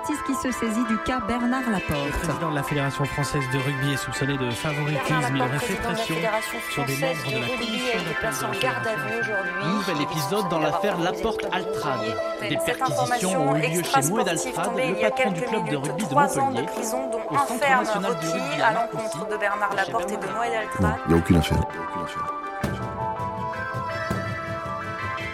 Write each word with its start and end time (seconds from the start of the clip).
justice 0.00 0.22
qui 0.26 0.34
se 0.34 0.50
saisit 0.52 0.84
du 0.86 0.98
cas 0.98 1.20
Bernard 1.26 1.68
Laporte. 1.70 2.06
Le 2.06 2.18
président 2.18 2.50
de 2.50 2.54
la 2.54 2.62
Fédération 2.62 3.04
française 3.04 3.42
de 3.52 3.58
rugby 3.58 3.92
est 3.92 3.96
soupçonné 3.96 4.36
de 4.36 4.50
favoritisme. 4.50 5.34
Il 5.34 5.42
aurait 5.42 5.58
fait 5.58 5.74
pression 5.74 6.16
sur 6.70 6.84
des 6.84 6.96
membres 6.96 7.30
de 7.30 7.38
la 7.38 7.48
commission 7.48 8.48
en 8.48 8.60
garde 8.60 8.86
à 8.86 8.96
vue 8.96 9.20
aujourd'hui. 9.20 9.64
Nouvel 9.66 10.00
épisode 10.02 10.48
dans 10.48 10.58
l'affaire 10.58 10.98
Laporte-Altrad. 10.98 12.00
Des 12.40 12.56
perquisitions 12.56 13.50
ont 13.50 13.56
eu 13.56 13.60
lieu 13.62 13.82
chez 13.82 14.10
Moed 14.10 14.28
Altrad, 14.28 14.76
le 14.76 15.00
patron 15.00 15.30
du 15.32 15.40
club 15.42 15.68
de 15.68 15.76
rugby 15.76 16.06
de 16.06 16.14
Montpellier, 16.14 16.66
au 16.78 16.82
Centre 16.82 17.70
national 17.70 18.18
du 18.20 18.28
rugby 18.28 18.62
à 18.62 18.72
l'encontre 18.72 19.28
de 19.28 19.36
Bernard 19.36 19.74
Laporte 19.74 20.10
et 20.10 20.16
de 20.16 20.26
Moed 20.26 20.54
Altrad. 20.54 20.96
Il 21.06 21.08
n'y 21.08 21.14
a 21.14 21.18
aucune 21.18 21.36
affaire. 21.36 21.60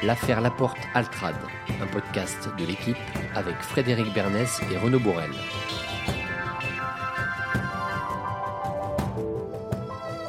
L'affaire 0.03 0.41
Laporte-Altrad, 0.41 1.34
un 1.83 1.87
podcast 1.87 2.48
de 2.56 2.64
l'équipe 2.64 2.97
avec 3.37 3.57
Frédéric 3.61 4.13
Bernès 4.15 4.61
et 4.73 4.79
Renaud 4.79 4.99
Borel. 4.99 5.31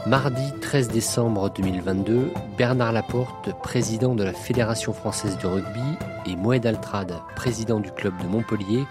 Mardi 0.06 0.54
13 0.62 0.90
décembre 0.90 1.50
2022, 1.50 2.32
Bernard 2.58 2.92
Laporte, 2.92 3.50
président 3.62 4.16
de 4.16 4.24
la 4.24 4.34
Fédération 4.34 4.94
française 4.94 5.38
de 5.38 5.48
rugby, 5.48 5.98
et 6.26 6.36
Moed 6.36 6.66
Altrad, 6.66 7.14
président 7.36 7.80
du 7.80 7.92
club 7.92 8.14
de 8.22 8.28
Montpellier, 8.28 8.86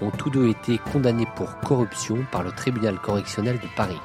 ont 0.00 0.10
tous 0.10 0.30
deux 0.30 0.48
été 0.48 0.78
condamnés 0.78 1.26
pour 1.36 1.58
corruption 1.60 2.18
par 2.30 2.42
le 2.42 2.50
tribunal 2.50 2.98
correctionnel 2.98 3.58
de 3.58 3.68
Paris. 3.76 4.00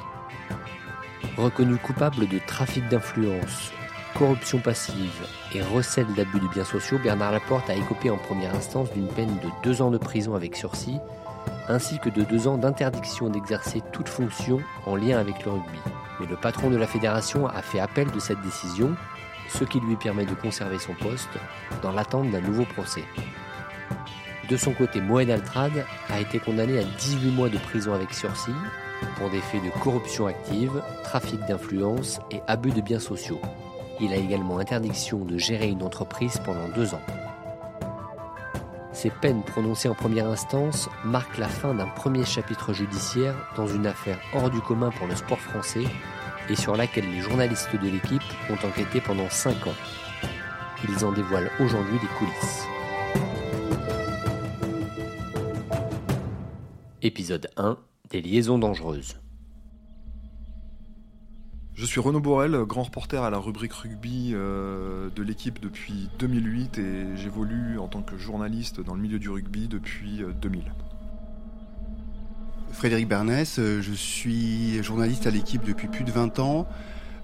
Reconnus 1.37 1.79
coupables 1.83 2.27
de 2.27 2.39
trafic 2.45 2.87
d'influence, 2.87 3.71
corruption 4.19 4.59
passive 4.59 5.25
et 5.55 5.61
recel 5.61 6.05
d'abus 6.13 6.41
de 6.41 6.47
biens 6.49 6.65
sociaux, 6.65 6.99
Bernard 7.01 7.31
Laporte 7.31 7.69
a 7.69 7.75
écopé 7.75 8.09
en 8.09 8.17
première 8.17 8.53
instance 8.53 8.91
d'une 8.91 9.07
peine 9.07 9.33
de 9.37 9.47
deux 9.63 9.81
ans 9.81 9.91
de 9.91 9.97
prison 9.97 10.35
avec 10.35 10.57
sursis, 10.57 10.99
ainsi 11.69 11.99
que 11.99 12.09
de 12.09 12.23
deux 12.23 12.49
ans 12.49 12.57
d'interdiction 12.57 13.29
d'exercer 13.29 13.81
toute 13.93 14.09
fonction 14.09 14.59
en 14.85 14.97
lien 14.97 15.17
avec 15.17 15.45
le 15.45 15.51
rugby. 15.51 15.79
Mais 16.19 16.27
le 16.27 16.35
patron 16.35 16.69
de 16.69 16.75
la 16.75 16.85
fédération 16.85 17.47
a 17.47 17.61
fait 17.61 17.79
appel 17.79 18.11
de 18.11 18.19
cette 18.19 18.41
décision, 18.41 18.93
ce 19.47 19.63
qui 19.63 19.79
lui 19.79 19.95
permet 19.95 20.25
de 20.25 20.33
conserver 20.33 20.79
son 20.79 20.95
poste 20.95 21.29
dans 21.81 21.93
l'attente 21.93 22.29
d'un 22.29 22.41
nouveau 22.41 22.65
procès. 22.65 23.05
De 24.49 24.57
son 24.57 24.73
côté, 24.73 24.99
Moed 24.99 25.29
Altrad 25.29 25.85
a 26.09 26.19
été 26.19 26.39
condamné 26.39 26.77
à 26.77 26.83
18 26.83 27.31
mois 27.31 27.47
de 27.47 27.57
prison 27.57 27.93
avec 27.93 28.13
sursis 28.13 28.51
pour 29.15 29.29
des 29.29 29.39
faits 29.39 29.63
de 29.63 29.69
corruption 29.81 30.27
active, 30.27 30.81
trafic 31.05 31.39
d'influence 31.45 32.19
et 32.31 32.41
abus 32.47 32.71
de 32.71 32.81
biens 32.81 32.99
sociaux. 32.99 33.39
Il 34.01 34.13
a 34.13 34.15
également 34.15 34.59
interdiction 34.59 35.25
de 35.25 35.37
gérer 35.37 35.67
une 35.67 35.83
entreprise 35.83 36.39
pendant 36.45 36.69
deux 36.69 36.93
ans. 36.93 37.01
Ces 38.93 39.09
peines 39.09 39.43
prononcées 39.43 39.89
en 39.89 39.95
première 39.95 40.27
instance 40.27 40.89
marquent 41.05 41.37
la 41.37 41.47
fin 41.47 41.73
d'un 41.73 41.87
premier 41.87 42.25
chapitre 42.25 42.73
judiciaire 42.73 43.35
dans 43.55 43.67
une 43.67 43.87
affaire 43.87 44.19
hors 44.33 44.49
du 44.49 44.61
commun 44.61 44.89
pour 44.91 45.07
le 45.07 45.15
sport 45.15 45.39
français 45.39 45.83
et 46.49 46.55
sur 46.55 46.75
laquelle 46.75 47.09
les 47.09 47.21
journalistes 47.21 47.75
de 47.75 47.89
l'équipe 47.89 48.23
ont 48.49 48.67
enquêté 48.67 49.01
pendant 49.01 49.29
cinq 49.29 49.67
ans. 49.67 49.75
Ils 50.87 51.05
en 51.05 51.11
dévoilent 51.11 51.51
aujourd'hui 51.59 51.99
les 52.01 52.17
coulisses. 52.17 52.65
Épisode 57.01 57.49
1 57.57 57.77
Des 58.09 58.21
liaisons 58.21 58.57
dangereuses. 58.57 59.17
Je 61.79 61.85
suis 61.85 62.01
Renaud 62.01 62.19
Borel, 62.19 62.65
grand 62.67 62.83
reporter 62.83 63.23
à 63.23 63.29
la 63.29 63.37
rubrique 63.37 63.71
rugby 63.71 64.31
euh, 64.33 65.07
de 65.15 65.23
l'équipe 65.23 65.61
depuis 65.61 66.09
2008 66.19 66.77
et 66.77 67.15
j'évolue 67.15 67.79
en 67.79 67.87
tant 67.87 68.01
que 68.01 68.17
journaliste 68.17 68.81
dans 68.81 68.95
le 68.95 69.01
milieu 69.01 69.17
du 69.17 69.29
rugby 69.29 69.69
depuis 69.69 70.21
2000. 70.41 70.59
Euh, 70.59 70.65
Frédéric 72.73 73.07
Bernès, 73.07 73.59
euh, 73.59 73.81
je 73.81 73.93
suis 73.93 74.83
journaliste 74.83 75.25
à 75.25 75.31
l'équipe 75.31 75.63
depuis 75.63 75.87
plus 75.87 76.03
de 76.03 76.11
20 76.11 76.39
ans. 76.39 76.67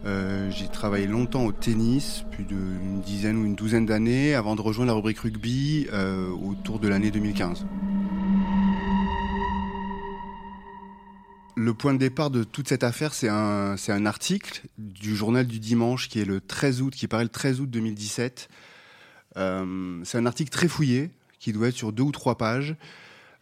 J'ai 0.05 0.69
travaillé 0.72 1.07
longtemps 1.07 1.43
au 1.43 1.51
tennis, 1.51 2.23
plus 2.31 2.45
d'une 2.45 3.01
dizaine 3.01 3.35
ou 3.35 3.45
une 3.45 3.55
douzaine 3.55 3.85
d'années, 3.85 4.35
avant 4.35 4.55
de 4.55 4.61
rejoindre 4.61 4.91
la 4.91 4.95
rubrique 4.95 5.19
rugby 5.19 5.87
autour 6.39 6.79
de 6.79 6.87
l'année 6.87 7.11
2015. 7.11 7.66
Le 11.57 11.73
point 11.73 11.93
de 11.93 11.99
départ 11.99 12.31
de 12.31 12.43
toute 12.43 12.67
cette 12.67 12.83
affaire, 12.83 13.13
c'est 13.13 13.29
un, 13.29 14.05
article 14.05 14.63
du 14.77 15.16
journal 15.16 15.47
du 15.47 15.59
dimanche 15.59 16.09
qui 16.09 16.19
est 16.19 16.25
le 16.25 16.41
13 16.41 16.81
août, 16.81 16.93
qui 16.93 17.07
paraît 17.07 17.23
le 17.23 17.29
13 17.29 17.61
août 17.61 17.69
2017. 17.69 18.49
Euh, 19.38 20.01
c'est 20.03 20.17
un 20.17 20.25
article 20.25 20.51
très 20.51 20.67
fouillé, 20.67 21.11
qui 21.39 21.53
doit 21.53 21.69
être 21.69 21.75
sur 21.75 21.93
deux 21.93 22.03
ou 22.03 22.11
trois 22.11 22.38
pages, 22.38 22.75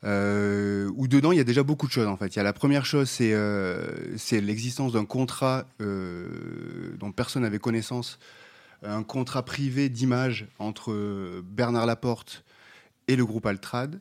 euh, 0.04 0.92
où 0.96 1.08
dedans 1.08 1.32
il 1.32 1.40
y 1.40 1.42
a 1.42 1.44
déjà 1.44 1.64
beaucoup 1.64 1.88
de 1.88 1.92
choses 1.92 2.06
en 2.06 2.16
fait. 2.16 2.36
Il 2.36 2.38
y 2.38 2.40
a 2.40 2.44
la 2.44 2.54
première 2.54 2.86
chose, 2.86 3.10
c'est, 3.10 3.34
euh, 3.34 4.16
c'est 4.16 4.42
l'existence 4.42 4.94
d'un 4.94 5.06
contrat 5.06 5.66
dont 5.80 7.12
personne 7.12 7.42
n'avait 7.42 7.58
connaissance, 7.58 8.20
un 8.84 9.02
contrat 9.02 9.44
privé 9.44 9.90
d'image 9.90 10.46
entre 10.60 11.42
Bernard 11.42 11.88
Laporte 11.88 12.44
et 13.08 13.16
le 13.16 13.26
groupe 13.26 13.48
Altrad. 13.48 14.00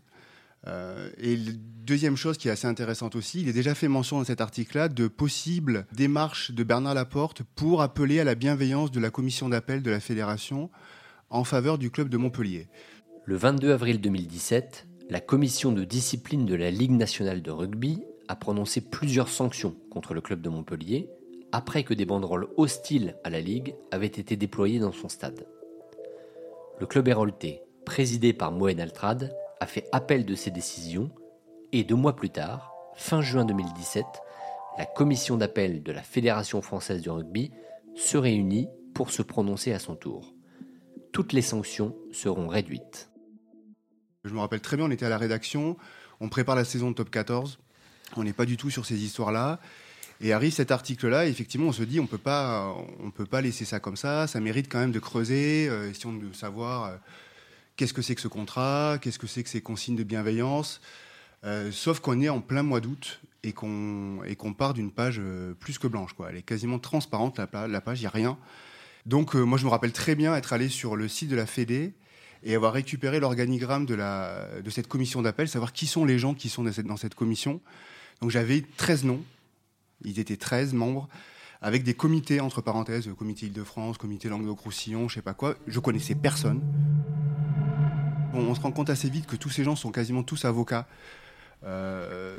Euh, 0.69 1.11
et 1.19 1.37
deuxième 1.37 2.17
chose 2.17 2.39
qui 2.39 2.49
est 2.49 2.51
assez 2.51 2.67
intéressante 2.67 3.17
aussi, 3.17 3.41
il 3.41 3.49
est 3.49 3.53
déjà 3.53 3.75
fait 3.75 3.89
mention 3.89 4.19
dans 4.19 4.25
cet 4.25 4.41
article-là 4.41 4.89
de 4.89 5.09
possibles 5.09 5.87
démarches 5.93 6.53
de 6.53 6.63
Bernard 6.63 6.95
Laporte 6.95 7.43
pour 7.55 7.83
appeler 7.83 8.21
à 8.21 8.25
la 8.25 8.35
bienveillance 8.35 8.91
de 8.91 9.01
la 9.01 9.11
commission 9.11 9.49
d'appel 9.49 9.83
de 9.83 9.91
la 9.91 10.01
fédération 10.01 10.71
en 11.31 11.45
faveur 11.45 11.79
du 11.79 11.91
club 11.91 12.09
de 12.09 12.17
Montpellier. 12.17 12.69
Le 13.25 13.37
22 13.37 13.73
avril 13.73 14.01
2017, 14.01 14.87
la 15.11 15.21
commission 15.21 15.73
de 15.73 15.85
discipline 15.85 16.47
de 16.47 16.55
la 16.55 16.71
Ligue 16.71 16.93
nationale 16.93 17.43
de 17.43 17.51
rugby 17.51 18.03
a 18.29 18.37
prononcé 18.37 18.81
plusieurs 18.81 19.29
sanctions 19.29 19.75
contre 19.91 20.15
le 20.15 20.21
club 20.21 20.41
de 20.41 20.49
Montpellier 20.49 21.09
après 21.53 21.85
que 21.85 21.95
des 21.95 22.07
banderoles 22.07 22.49
hostiles 22.57 23.17
à 23.25 23.31
la 23.31 23.41
Ligue 23.41 23.75
avaient 23.91 24.07
été 24.07 24.37
déployées 24.37 24.79
dans 24.79 24.93
son 24.93 25.09
stade. 25.09 25.47
Le 26.81 26.87
club 26.87 27.09
hérolté, 27.09 27.61
présidé 27.85 28.33
par 28.33 28.53
Moen 28.53 28.81
Altrad, 28.81 29.35
a 29.63 29.67
fait 29.67 29.89
appel 29.93 30.27
de 30.27 30.35
ces 30.35 30.51
décisions 30.51 31.09
et 31.71 31.85
deux 31.85 31.95
mois 31.95 32.17
plus 32.17 32.31
tard, 32.31 32.75
fin 32.97 33.23
juin 33.23 33.45
2017, 33.45 34.05
la 34.77 34.87
commission 34.87 35.37
d'appel 35.37 35.85
de 35.85 35.93
la 35.93 36.03
Fédération 36.03 36.61
française 36.61 37.01
du 37.01 37.11
rugby 37.11 37.53
se 37.95 38.17
réunit 38.17 38.69
pour 38.93 39.13
se 39.13 39.23
prononcer 39.23 39.73
à 39.73 39.79
son 39.79 39.95
tour. 39.95 40.35
Toutes 41.13 41.33
les 41.33 41.43
sanctions 41.43 41.95
seront 42.11 42.49
réduites. 42.49 43.09
Je 44.25 44.35
me 44.35 44.41
rappelle 44.41 44.61
très 44.61 44.77
bien, 44.77 44.87
on 44.87 44.91
était 44.91 45.07
à 45.07 45.11
la 45.11 45.19
rédaction, 45.19 45.77
on 46.19 46.29
prépare 46.29 46.57
la 46.57 46.65
saison 46.65 46.91
de 46.91 46.97
top 46.97 47.11
14, 47.11 47.61
on 48.17 48.25
n'est 48.25 48.33
pas 48.33 48.47
du 48.47 48.57
tout 48.57 48.69
sur 48.71 48.85
ces 48.85 49.05
histoires-là. 49.05 49.61
Et 50.21 50.33
arrive 50.33 50.53
cet 50.53 50.73
article-là, 50.73 51.27
effectivement, 51.27 51.69
on 51.69 51.73
se 51.73 51.83
dit, 51.83 51.99
on 52.01 52.07
peut 52.07 52.19
pas, 52.19 52.77
on 53.01 53.11
peut 53.11 53.27
pas 53.27 53.41
laisser 53.41 53.65
ça 53.65 53.81
comme 53.81 53.97
ça. 53.97 54.29
Ça 54.29 54.39
mérite 54.41 54.69
quand 54.71 54.79
même 54.79 54.93
de 54.93 55.01
creuser, 55.01 55.67
euh, 55.69 55.91
de 55.91 56.33
savoir 56.33 56.85
euh, 56.85 56.97
qu'est-ce 57.77 57.93
que 57.93 58.03
c'est 58.03 58.15
que 58.15 58.21
ce 58.21 58.29
contrat, 58.29 58.99
qu'est-ce 59.01 59.19
que 59.19 59.27
c'est 59.27 59.43
que 59.43 59.49
ces 59.49 59.61
consignes 59.61 59.97
de 59.97 60.05
bienveillance? 60.05 60.81
Euh, 61.45 61.73
sauf 61.73 62.01
qu'on 62.01 62.21
est 62.21 62.29
en 62.29 62.41
plein 62.41 62.63
mois 62.63 62.81
d'août 62.81 63.21
et 63.43 63.53
qu'on 63.53 64.55
part 64.57 64.75
d'une 64.75 64.93
page 64.93 65.17
euh, 65.19 65.55
plus 65.55 65.79
que 65.79 65.89
blanche. 65.89 66.15
Elle 66.29 66.37
est 66.37 66.43
quasiment 66.43 66.79
transparente, 66.79 67.39
la, 67.39 67.81
page, 67.81 67.99
il 67.99 68.03
n'y 68.03 68.07
a 68.07 68.11
rien. 68.11 68.39
Donc 69.07 69.35
euh, 69.35 69.43
moi, 69.43 69.59
je 69.59 69.65
me 69.65 69.71
rappelle 69.71 69.93
très 69.93 70.15
bien 70.15 70.37
être 70.37 70.53
allé 70.53 70.69
sur 70.69 70.95
le 70.95 71.09
site 71.09 71.29
de 71.29 71.37
la 71.37 71.47
Fédé 71.47 71.95
et 72.45 72.55
avoir 72.55 72.73
récupéré 72.73 73.19
l'organigramme 73.19 73.87
de, 73.87 74.71
cette 74.71 74.87
commission 74.87 75.23
d'appel, 75.23 75.49
savoir 75.49 75.73
qui 75.73 75.87
sont 75.87 76.05
les 76.05 76.19
gens 76.19 76.35
qui 76.35 76.49
sont 76.49 76.63
dans 76.63 76.73
cette, 76.73 76.87
dans 76.87 76.97
cette 76.97 77.15
commission. 77.15 77.61
Donc 78.21 78.31
j'avais 78.31 78.63
13 78.77 79.05
noms, 79.05 79.23
ils 80.05 80.19
étaient 80.21 80.37
13 80.37 80.73
membres, 80.73 81.09
avec 81.61 81.85
des 81.85 81.95
comités, 81.95 82.41
entre 82.41 82.61
parenthèses, 82.61 83.09
comité 83.17 83.47
Île-de-France, 83.47 83.99
comité 83.99 84.29
Languedoc-Roussillon, 84.29 85.09
je 85.09 85.15
sais 85.15 85.23
pas 85.23 85.35
quoi. 85.35 85.55
Je 85.69 85.79
connaissais 85.79 86.17
personne 86.17 86.61
on 88.35 88.55
se 88.55 88.61
rend 88.61 88.73
compte 88.73 88.91
assez 88.91 89.11
vite 89.11 89.27
que 89.27 89.37
tous 89.37 89.51
ces 89.51 89.65
gens 89.65 89.77
sont 89.77 89.91
quasiment 89.91 90.23
tous 90.23 90.45
avocats. 90.45 90.87
Euh, 91.65 92.37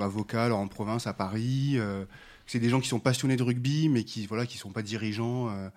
avocats 0.00 0.52
en 0.54 0.68
province, 0.68 1.06
à 1.06 1.12
Paris. 1.12 1.74
Euh, 1.76 2.04
c'est 2.46 2.58
des 2.58 2.68
gens 2.68 2.80
qui 2.80 2.88
sont 2.88 3.00
passionnés 3.00 3.36
de 3.36 3.42
rugby, 3.42 3.88
mais 3.88 4.04
qui 4.04 4.26
voilà, 4.26 4.46
qui 4.46 4.58
sont 4.58 4.70
pas 4.70 4.82
dirigeants. 4.82 5.50
Euh. 5.50 5.68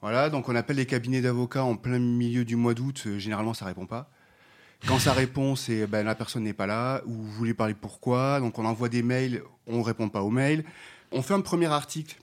voilà, 0.00 0.30
donc 0.30 0.48
on 0.48 0.54
appelle 0.54 0.76
les 0.76 0.86
cabinets 0.86 1.20
d'avocats 1.20 1.64
en 1.64 1.76
plein 1.76 1.98
milieu 1.98 2.44
du 2.44 2.56
mois 2.56 2.74
d'août. 2.74 3.08
généralement, 3.18 3.54
ça 3.54 3.64
répond 3.66 3.86
pas. 3.86 4.10
Quand 4.86 5.00
ça 5.00 5.12
répond, 5.12 5.56
c'est 5.56 5.88
ben, 5.88 6.04
la 6.04 6.14
personne 6.14 6.44
n'est 6.44 6.52
pas 6.52 6.66
là, 6.66 7.02
ou 7.04 7.12
vous 7.12 7.32
voulez 7.32 7.54
parler 7.54 7.74
pourquoi. 7.74 8.38
Donc 8.40 8.58
on 8.58 8.64
envoie 8.64 8.88
des 8.88 9.02
mails, 9.02 9.42
on 9.66 9.82
répond 9.82 10.08
pas 10.08 10.22
aux 10.22 10.30
mails. 10.30 10.64
On 11.10 11.22
fait 11.22 11.34
un 11.34 11.40
premier 11.40 11.66
article 11.66 12.16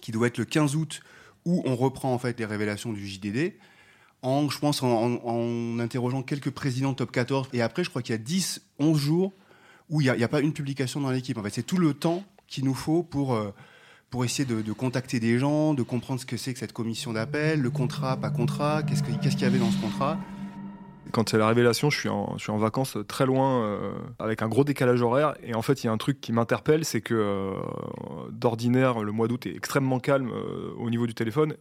qui 0.00 0.10
doit 0.10 0.26
être 0.26 0.38
le 0.38 0.44
15 0.44 0.74
août, 0.74 1.02
où 1.44 1.62
on 1.64 1.76
reprend 1.76 2.12
en 2.12 2.18
fait 2.18 2.38
les 2.38 2.46
révélations 2.46 2.92
du 2.92 3.06
JDD 3.06 3.54
en, 4.24 4.48
je 4.48 4.58
pense, 4.58 4.82
en, 4.82 5.78
interrogeant 5.78 6.22
quelques 6.22 6.50
présidents 6.50 6.94
top 6.94 7.12
14. 7.12 7.48
Et 7.52 7.62
après, 7.62 7.84
je 7.84 7.90
crois 7.90 8.02
qu'il 8.02 8.14
y 8.14 8.18
a 8.18 8.22
10, 8.22 8.62
11 8.78 8.98
jours 8.98 9.32
où 9.90 10.00
il 10.00 10.10
n'y 10.10 10.24
a, 10.24 10.28
pas 10.28 10.40
une 10.40 10.54
publication 10.54 11.00
dans 11.00 11.10
l'équipe. 11.10 11.36
En 11.36 11.42
fait, 11.42 11.50
c'est 11.50 11.62
tout 11.62 11.76
le 11.76 11.92
temps 11.92 12.24
qu'il 12.48 12.64
nous 12.64 12.74
faut 12.74 13.02
pour, 13.02 13.34
euh, 13.34 13.52
pour 14.08 14.24
essayer 14.24 14.46
de, 14.46 14.72
contacter 14.72 15.20
des 15.20 15.38
gens, 15.38 15.74
de 15.74 15.82
comprendre 15.82 16.20
ce 16.20 16.26
que 16.26 16.38
c'est 16.38 16.54
que 16.54 16.58
cette 16.58 16.72
commission 16.72 17.12
d'appel, 17.12 17.60
le 17.60 17.70
contrat, 17.70 18.16
pas 18.16 18.30
contrat, 18.30 18.82
qu'est-ce 18.82 19.02
qu'il 19.02 19.40
y 19.40 19.44
avait 19.44 19.58
dans 19.58 19.70
ce 19.70 19.78
contrat. 19.78 20.18
Quand 21.14 21.28
c'est 21.28 21.38
la 21.38 21.46
révélation, 21.46 21.90
je 21.90 21.98
suis 21.98 22.08
en, 22.08 22.58
vacances 22.58 22.98
très 23.06 23.24
loin, 23.24 23.78
avec 24.18 24.42
un 24.42 24.48
gros 24.48 24.64
décalage 24.64 25.00
horaire. 25.00 25.34
Et 25.44 25.54
en 25.54 25.62
fait, 25.62 25.84
il 25.84 25.86
y 25.86 25.88
a 25.88 25.92
un 25.92 25.96
truc 25.96 26.20
qui 26.20 26.32
m'interpelle, 26.32 26.84
c'est 26.84 27.00
que 27.00 27.54
d'ordinaire, 28.30 29.00
le 29.00 29.12
mois 29.12 29.28
d'août 29.28 29.46
est 29.46 29.54
extrêmement 29.54 30.00
calme 30.00 30.32
au 30.76 30.90
niveau 30.90 31.06
du 31.06 31.14
téléphone. 31.14 31.54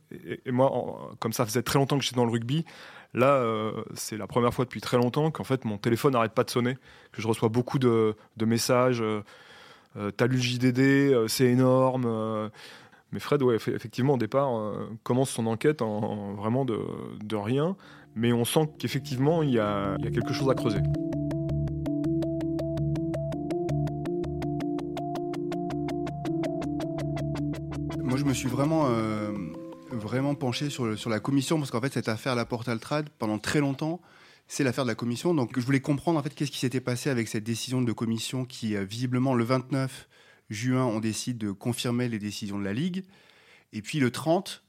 Et, 0.45 0.51
moi, 0.51 1.15
comme 1.19 1.33
ça 1.33 1.45
faisait 1.45 1.61
très 1.61 1.77
longtemps 1.77 1.99
que 1.99 2.03
j'étais 2.03 2.15
dans 2.15 2.25
le 2.25 2.31
rugby, 2.31 2.65
Là, 3.15 3.45
c'est 3.93 4.17
la 4.17 4.25
première 4.25 4.51
fois 4.55 4.65
depuis 4.65 4.81
très 4.81 4.97
longtemps 4.97 5.29
qu'en 5.29 5.43
fait 5.43 5.65
mon 5.65 5.77
téléphone 5.77 6.13
n'arrête 6.13 6.31
pas 6.31 6.43
de 6.43 6.49
sonner, 6.49 6.79
que 7.11 7.21
je 7.21 7.27
reçois 7.27 7.49
beaucoup 7.49 7.77
de, 7.77 8.15
messages. 8.41 9.03
Euh, 9.95 10.11
t'as 10.11 10.27
lu 10.27 10.39
JDD, 10.39 10.79
euh, 10.79 11.27
c'est 11.27 11.45
énorme. 11.45 12.05
Euh. 12.07 12.49
mais 13.11 13.19
Fred, 13.19 13.43
ouais, 13.43 13.55
effectivement, 13.55 14.13
au 14.13 14.17
départ, 14.17 14.49
commence 15.03 15.29
son 15.29 15.45
enquête 15.47 15.81
en, 15.81 16.33
vraiment 16.33 16.65
de, 16.65 17.35
rien, 17.35 17.75
mais 18.15 18.33
on 18.33 18.45
sent 18.45 18.69
qu'effectivement, 18.79 19.43
il 19.43 19.51
y 19.51 19.59
a, 19.59 19.97
quelque 20.01 20.33
chose 20.33 20.49
à 20.49 20.55
creuser. 20.55 20.79
Moi, 27.99 28.17
je 28.17 28.25
me 28.25 28.33
suis 28.33 28.49
vraiment, 28.49 28.87
vraiment 29.91 30.35
penché 30.35 30.69
sur, 30.69 30.97
sur 30.97 31.09
la 31.09 31.19
commission, 31.19 31.57
parce 31.57 31.71
qu'en 31.71 31.81
fait, 31.81 31.93
cette 31.93 32.09
affaire 32.09 32.35
La 32.35 32.45
Porte 32.45 32.69
Altrad, 32.69 33.09
pendant 33.17 33.39
très 33.39 33.59
longtemps, 33.59 33.99
c'est 34.47 34.63
l'affaire 34.63 34.85
de 34.85 34.89
la 34.89 34.95
commission. 34.95 35.33
Donc 35.33 35.59
je 35.59 35.65
voulais 35.65 35.79
comprendre 35.79 36.19
en 36.19 36.23
fait 36.23 36.33
qu'est-ce 36.33 36.51
qui 36.51 36.59
s'était 36.59 36.81
passé 36.81 37.09
avec 37.09 37.27
cette 37.27 37.43
décision 37.43 37.81
de 37.81 37.91
commission 37.91 38.45
qui 38.45 38.75
euh, 38.75 38.83
visiblement 38.83 39.33
le 39.33 39.43
29 39.43 40.07
juin 40.49 40.85
on 40.85 40.99
décide 40.99 41.37
de 41.37 41.51
confirmer 41.51 42.09
les 42.09 42.19
décisions 42.19 42.59
de 42.59 42.63
la 42.63 42.73
Ligue 42.73 43.05
et 43.71 43.81
puis 43.81 43.99
le 43.99 44.11
30 44.11 44.62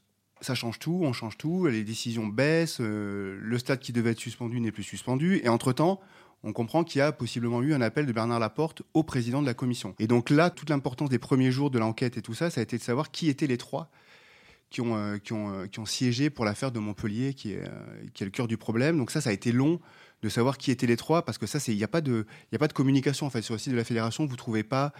ça 0.45 0.55
change 0.55 0.79
tout, 0.79 1.01
on 1.03 1.13
change 1.13 1.37
tout, 1.37 1.67
les 1.67 1.83
décisions 1.83 2.27
baissent, 2.27 2.79
euh, 2.79 3.37
le 3.41 3.57
stade 3.57 3.79
qui 3.79 3.91
devait 3.91 4.11
être 4.11 4.19
suspendu 4.19 4.59
n'est 4.59 4.71
plus 4.71 4.83
suspendu 4.83 5.41
et 5.43 5.49
entre-temps 5.49 5.99
on 6.43 6.53
comprend 6.53 6.83
qu'il 6.83 6.99
y 6.99 7.01
a 7.01 7.11
possiblement 7.11 7.63
eu 7.63 7.73
un 7.73 7.81
appel 7.81 8.05
de 8.05 8.11
Bernard 8.11 8.39
Laporte 8.39 8.83
au 8.93 9.01
président 9.01 9.41
de 9.41 9.47
la 9.47 9.55
commission. 9.55 9.95
Et 9.97 10.05
donc 10.05 10.29
là, 10.29 10.51
toute 10.51 10.69
l'importance 10.69 11.09
des 11.09 11.17
premiers 11.17 11.51
jours 11.51 11.71
de 11.71 11.79
l'enquête 11.79 12.17
et 12.17 12.21
tout 12.21 12.35
ça, 12.35 12.51
ça 12.51 12.61
a 12.61 12.63
été 12.63 12.77
de 12.77 12.83
savoir 12.83 13.09
qui 13.09 13.29
étaient 13.29 13.47
les 13.47 13.57
trois 13.57 13.89
qui 14.69 14.81
ont, 14.81 14.95
euh, 14.95 15.17
qui 15.17 15.33
ont, 15.33 15.51
euh, 15.51 15.65
qui 15.65 15.79
ont 15.79 15.85
siégé 15.85 16.29
pour 16.29 16.45
l'affaire 16.45 16.71
de 16.71 16.79
Montpellier, 16.79 17.33
qui 17.33 17.53
est, 17.53 17.63
qui 18.13 18.23
est 18.23 18.25
le 18.25 18.31
cœur 18.31 18.47
du 18.47 18.57
problème. 18.57 18.97
Donc 18.97 19.09
ça, 19.09 19.21
ça 19.21 19.31
a 19.31 19.33
été 19.33 19.51
long 19.51 19.79
de 20.25 20.29
savoir 20.29 20.57
qui 20.57 20.71
étaient 20.71 20.87
les 20.87 20.97
trois, 20.97 21.23
parce 21.23 21.37
que 21.37 21.45
ça, 21.45 21.59
il 21.67 21.77
n'y 21.77 21.83
a, 21.83 21.87
pas 21.87 22.01
de, 22.01 22.25
a 22.51 22.57
pas 22.57 22.67
de 22.67 22.73
communication 22.73 23.27
en 23.27 23.29
fait 23.29 23.43
sur 23.43 23.53
le 23.53 23.59
site 23.59 23.71
de 23.71 23.77
la 23.77 23.83
fédération. 23.83 24.25
Vous 24.25 24.31
ne 24.31 24.37
trouvez 24.37 24.63
pas 24.63 24.91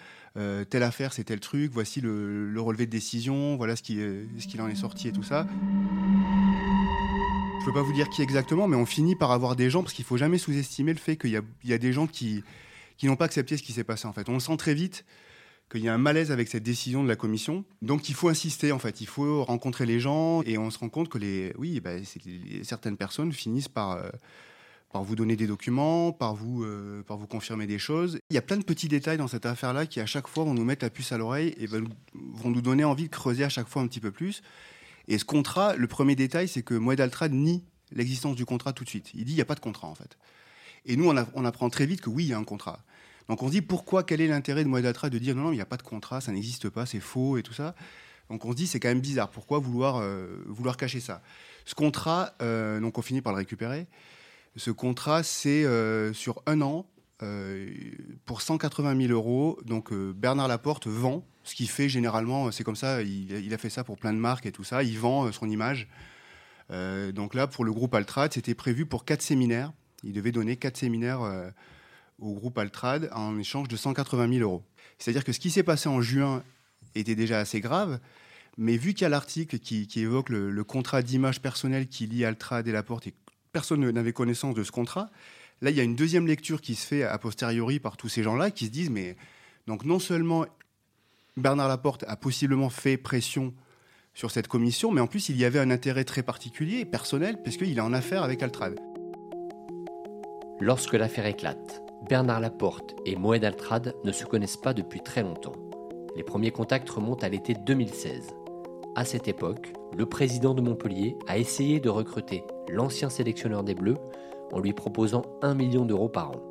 telle 0.69 0.83
affaire, 0.83 1.13
c'est 1.13 1.23
tel 1.23 1.39
truc, 1.39 1.71
voici 1.73 2.01
le, 2.01 2.49
le, 2.49 2.61
relevé 2.61 2.85
de 2.85 2.91
décision, 2.91 3.55
voilà 3.55 3.75
ce 3.75 3.81
qui, 3.81 3.95
ce 3.95 4.47
qu'il 4.47 4.61
en 4.61 4.67
est 4.67 4.75
sorti 4.75 5.07
et 5.07 5.11
tout 5.11 5.23
ça. 5.23 5.47
Je 7.59 7.61
ne 7.61 7.65
peux 7.65 7.73
pas 7.73 7.81
vous 7.81 7.93
dire 7.93 8.09
qui 8.09 8.21
exactement, 8.21 8.67
mais 8.67 8.75
on 8.75 8.85
finit 8.85 9.15
par 9.15 9.31
avoir 9.31 9.55
des 9.55 9.69
gens, 9.69 9.81
parce 9.81 9.93
qu'il 9.93 10.03
ne 10.03 10.07
faut 10.07 10.17
jamais 10.17 10.37
sous-estimer 10.37 10.93
le 10.93 10.99
fait 10.99 11.15
qu'il 11.17 11.31
y 11.31 11.67
y 11.67 11.73
a 11.73 11.77
des 11.77 11.93
gens 11.93 12.05
qui, 12.05 12.43
qui 12.97 13.07
n'ont 13.07 13.15
pas 13.15 13.25
accepté 13.25 13.57
ce 13.57 13.63
qui 13.63 13.73
s'est 13.73 13.83
passé 13.83 14.07
en 14.07 14.13
fait. 14.13 14.29
On 14.29 14.33
le 14.33 14.39
sent 14.39 14.57
très 14.57 14.73
vite 14.73 15.05
qu'il 15.71 15.81
y 15.81 15.89
a 15.89 15.93
un 15.93 15.97
malaise 15.97 16.31
avec 16.31 16.47
cette 16.47 16.63
décision 16.63 17.03
de 17.03 17.07
la 17.07 17.15
commission. 17.15 17.65
Donc 17.81 18.09
il 18.09 18.15
faut 18.15 18.29
insister 18.29 18.71
en 18.71 18.79
fait, 18.79 19.01
il 19.01 19.07
faut 19.07 19.43
rencontrer 19.43 19.85
les 19.85 19.99
gens 19.99 20.43
et 20.43 20.57
on 20.57 20.69
se 20.69 20.77
rend 20.77 20.89
compte 20.89 21.09
que 21.09 21.17
les, 21.17 21.53
oui, 21.57 21.79
bah, 21.79 21.91
certaines 22.63 22.97
personnes 22.97 23.31
finissent 23.31 23.67
par, 23.67 23.93
euh, 23.93 24.09
par 24.95 25.03
vous 25.03 25.17
donner 25.17 25.35
des 25.35 25.45
documents, 25.45 26.13
par 26.13 26.35
vous, 26.35 26.63
euh, 26.63 27.03
par 27.03 27.17
vous 27.17 27.27
confirmer 27.27 27.67
des 27.67 27.79
choses. 27.79 28.17
Il 28.29 28.33
y 28.33 28.37
a 28.37 28.41
plein 28.41 28.55
de 28.55 28.63
petits 28.63 28.87
détails 28.87 29.17
dans 29.17 29.27
cette 29.27 29.45
affaire-là 29.45 29.87
qui 29.87 29.99
à 29.99 30.05
chaque 30.05 30.29
fois 30.29 30.45
vont 30.45 30.53
nous 30.53 30.63
mettre 30.63 30.85
la 30.85 30.89
puce 30.89 31.11
à 31.11 31.17
l'oreille 31.17 31.53
et 31.57 31.67
vont 31.67 32.49
nous 32.49 32.61
donner 32.61 32.85
envie 32.85 33.03
de 33.03 33.09
creuser 33.09 33.43
à 33.43 33.49
chaque 33.49 33.67
fois 33.67 33.81
un 33.81 33.87
petit 33.87 33.99
peu 33.99 34.11
plus. 34.11 34.41
Et 35.09 35.17
ce 35.17 35.25
contrat, 35.25 35.75
le 35.75 35.85
premier 35.87 36.15
détail, 36.15 36.47
c'est 36.47 36.61
que 36.61 36.75
Moed 36.75 37.01
Altrad 37.01 37.33
nie 37.33 37.65
l'existence 37.91 38.37
du 38.37 38.45
contrat 38.45 38.71
tout 38.71 38.85
de 38.85 38.89
suite. 38.89 39.11
Il 39.13 39.25
dit 39.25 39.33
il 39.33 39.35
n'y 39.35 39.41
a 39.41 39.45
pas 39.45 39.55
de 39.55 39.59
contrat 39.59 39.89
en 39.89 39.95
fait. 39.95 40.17
Et 40.85 40.95
nous, 40.95 41.09
on, 41.09 41.43
apprend 41.43 41.69
très 41.69 41.85
vite 41.85 41.99
que 41.99 42.09
oui, 42.09 42.23
il 42.23 42.29
y 42.29 42.33
a 42.33 42.37
un 42.37 42.45
contrat. 42.45 42.79
Donc 43.27 43.43
on 43.43 43.47
se 43.47 43.51
dit 43.51 43.61
pourquoi, 43.61 44.03
quel 44.03 44.21
est 44.21 44.27
l'intérêt 44.27 44.63
de 44.63 44.69
Moedatra 44.69 45.09
de 45.09 45.17
dire 45.17 45.35
non, 45.35 45.43
non, 45.43 45.51
il 45.51 45.55
n'y 45.55 45.61
a 45.61 45.65
pas 45.65 45.75
de 45.75 45.83
contrat, 45.83 46.21
ça 46.21 46.31
n'existe 46.31 46.69
pas, 46.69 46.85
c'est 46.85 47.01
faux 47.01 47.35
et 47.35 47.43
tout 47.43 47.53
ça. 47.53 47.75
Donc 48.29 48.45
on 48.45 48.51
se 48.51 48.55
dit 48.55 48.65
c'est 48.65 48.79
quand 48.79 48.87
même 48.87 49.01
bizarre, 49.01 49.29
pourquoi 49.29 49.59
vouloir, 49.59 49.97
euh, 49.97 50.41
vouloir 50.47 50.77
cacher 50.77 51.01
ça? 51.01 51.21
Ce 51.65 51.75
contrat, 51.75 52.33
euh, 52.41 52.79
donc 52.79 52.97
on 52.97 53.01
finit 53.01 53.19
par 53.19 53.33
le 53.33 53.39
récupérer. 53.39 53.87
Ce 54.55 54.71
contrat, 54.71 55.23
c'est 55.23 55.65
euh, 55.65 56.13
sur 56.13 56.41
un 56.45 56.61
an, 56.61 56.85
pour 58.25 58.41
180 58.41 59.07
000 59.07 59.11
euros. 59.11 59.59
Donc 59.65 59.93
Bernard 59.93 60.47
Laporte 60.47 60.85
vend, 60.85 61.25
ce 61.43 61.55
qui 61.55 61.65
fait 61.65 61.89
généralement, 61.89 62.51
c'est 62.51 62.63
comme 62.63 62.75
ça, 62.75 63.01
il, 63.01 63.53
a 63.53 63.57
fait 63.57 63.69
ça 63.69 63.83
pour 63.83 63.97
plein 63.97 64.13
de 64.13 64.19
marques 64.19 64.45
et 64.45 64.51
tout 64.51 64.63
ça, 64.63 64.83
il 64.83 64.99
vend 64.99 65.31
son 65.31 65.49
image. 65.49 65.87
donc 66.69 67.33
là, 67.33 67.47
pour 67.47 67.65
le 67.65 67.71
groupe 67.71 67.95
Altrad, 67.95 68.33
c'était 68.33 68.53
prévu 68.53 68.85
pour 68.85 69.05
quatre 69.05 69.23
séminaires. 69.23 69.71
Il 70.03 70.13
devait 70.13 70.31
donner 70.31 70.55
quatre 70.57 70.77
séminaires 70.77 71.21
au 72.19 72.33
groupe 72.33 72.57
Altrad 72.57 73.09
en 73.13 73.37
échange 73.39 73.67
de 73.67 73.75
180 73.75 74.29
000 74.29 74.41
euros. 74.41 74.63
C'est-à-dire 74.97 75.23
que 75.23 75.31
ce 75.31 75.39
qui 75.39 75.49
s'est 75.49 75.63
passé 75.63 75.89
en 75.89 76.01
juin 76.01 76.43
était 76.95 77.15
déjà 77.15 77.39
assez 77.39 77.59
grave, 77.59 77.99
mais 78.57 78.77
vu 78.77 78.93
qu'il 78.93 79.03
y 79.03 79.05
a 79.05 79.09
l'article 79.09 79.59
qui, 79.59 79.87
évoque 79.95 80.29
le, 80.29 80.63
contrat 80.63 81.01
d'image 81.01 81.41
personnelle 81.41 81.87
qui 81.87 82.07
lie 82.07 82.23
Altrad 82.23 82.67
et 82.67 82.71
Laporte, 82.71 83.07
et 83.07 83.13
personne 83.55 83.89
n'avait 83.89 84.11
connaissance 84.11 84.53
de 84.53 84.65
ce 84.65 84.71
contrat, 84.73 85.09
là, 85.61 85.69
il 85.69 85.77
y 85.77 85.79
a 85.79 85.83
une 85.83 85.95
deuxième 85.95 86.27
lecture 86.27 86.59
qui 86.59 86.75
se 86.75 86.85
fait 86.85 87.03
a 87.03 87.17
posteriori 87.17 87.79
par 87.79 87.95
tous 87.95 88.09
ces 88.09 88.21
gens-là 88.21 88.51
qui 88.51 88.65
se 88.65 88.69
disent, 88.69 88.89
mais 88.89 89.15
donc 89.65 89.85
non 89.85 89.97
seulement 89.97 90.45
Bernard 91.37 91.69
Laporte 91.69 92.03
a 92.05 92.17
possiblement 92.17 92.69
fait 92.69 92.97
pression 92.97 93.53
sur 94.13 94.29
cette 94.29 94.49
commission, 94.49 94.91
mais 94.91 94.99
en 94.99 95.07
plus, 95.07 95.29
il 95.29 95.37
y 95.37 95.45
avait 95.45 95.59
un 95.59 95.71
intérêt 95.71 96.03
très 96.03 96.21
particulier, 96.21 96.83
personnel, 96.83 97.41
puisqu'il 97.41 97.77
est 97.77 97.81
en 97.81 97.93
affaire 97.93 98.23
avec 98.23 98.43
Altrad. 98.43 98.77
Lorsque 100.59 100.93
l'affaire 100.93 101.25
éclate, 101.25 101.81
Bernard 102.09 102.41
Laporte 102.41 102.93
et 103.05 103.15
Moed 103.15 103.45
Altrad 103.45 103.95
ne 104.03 104.11
se 104.11 104.25
connaissent 104.25 104.57
pas 104.57 104.73
depuis 104.73 104.99
très 104.99 105.23
longtemps. 105.23 105.55
Les 106.17 106.23
premiers 106.23 106.51
contacts 106.51 106.89
remontent 106.89 107.25
à 107.25 107.29
l'été 107.29 107.53
2016. 107.53 108.35
À 108.97 109.03
cette 109.03 109.27
époque, 109.27 109.73
le 109.97 110.05
président 110.05 110.53
de 110.53 110.61
Montpellier 110.61 111.17
a 111.27 111.37
essayé 111.37 111.81
de 111.81 111.89
recruter 111.89 112.45
l'ancien 112.69 113.09
sélectionneur 113.09 113.61
des 113.61 113.75
Bleus 113.75 113.97
en 114.53 114.59
lui 114.61 114.71
proposant 114.71 115.23
1 115.41 115.53
million 115.53 115.83
d'euros 115.83 116.07
par 116.07 116.31
an. 116.31 116.49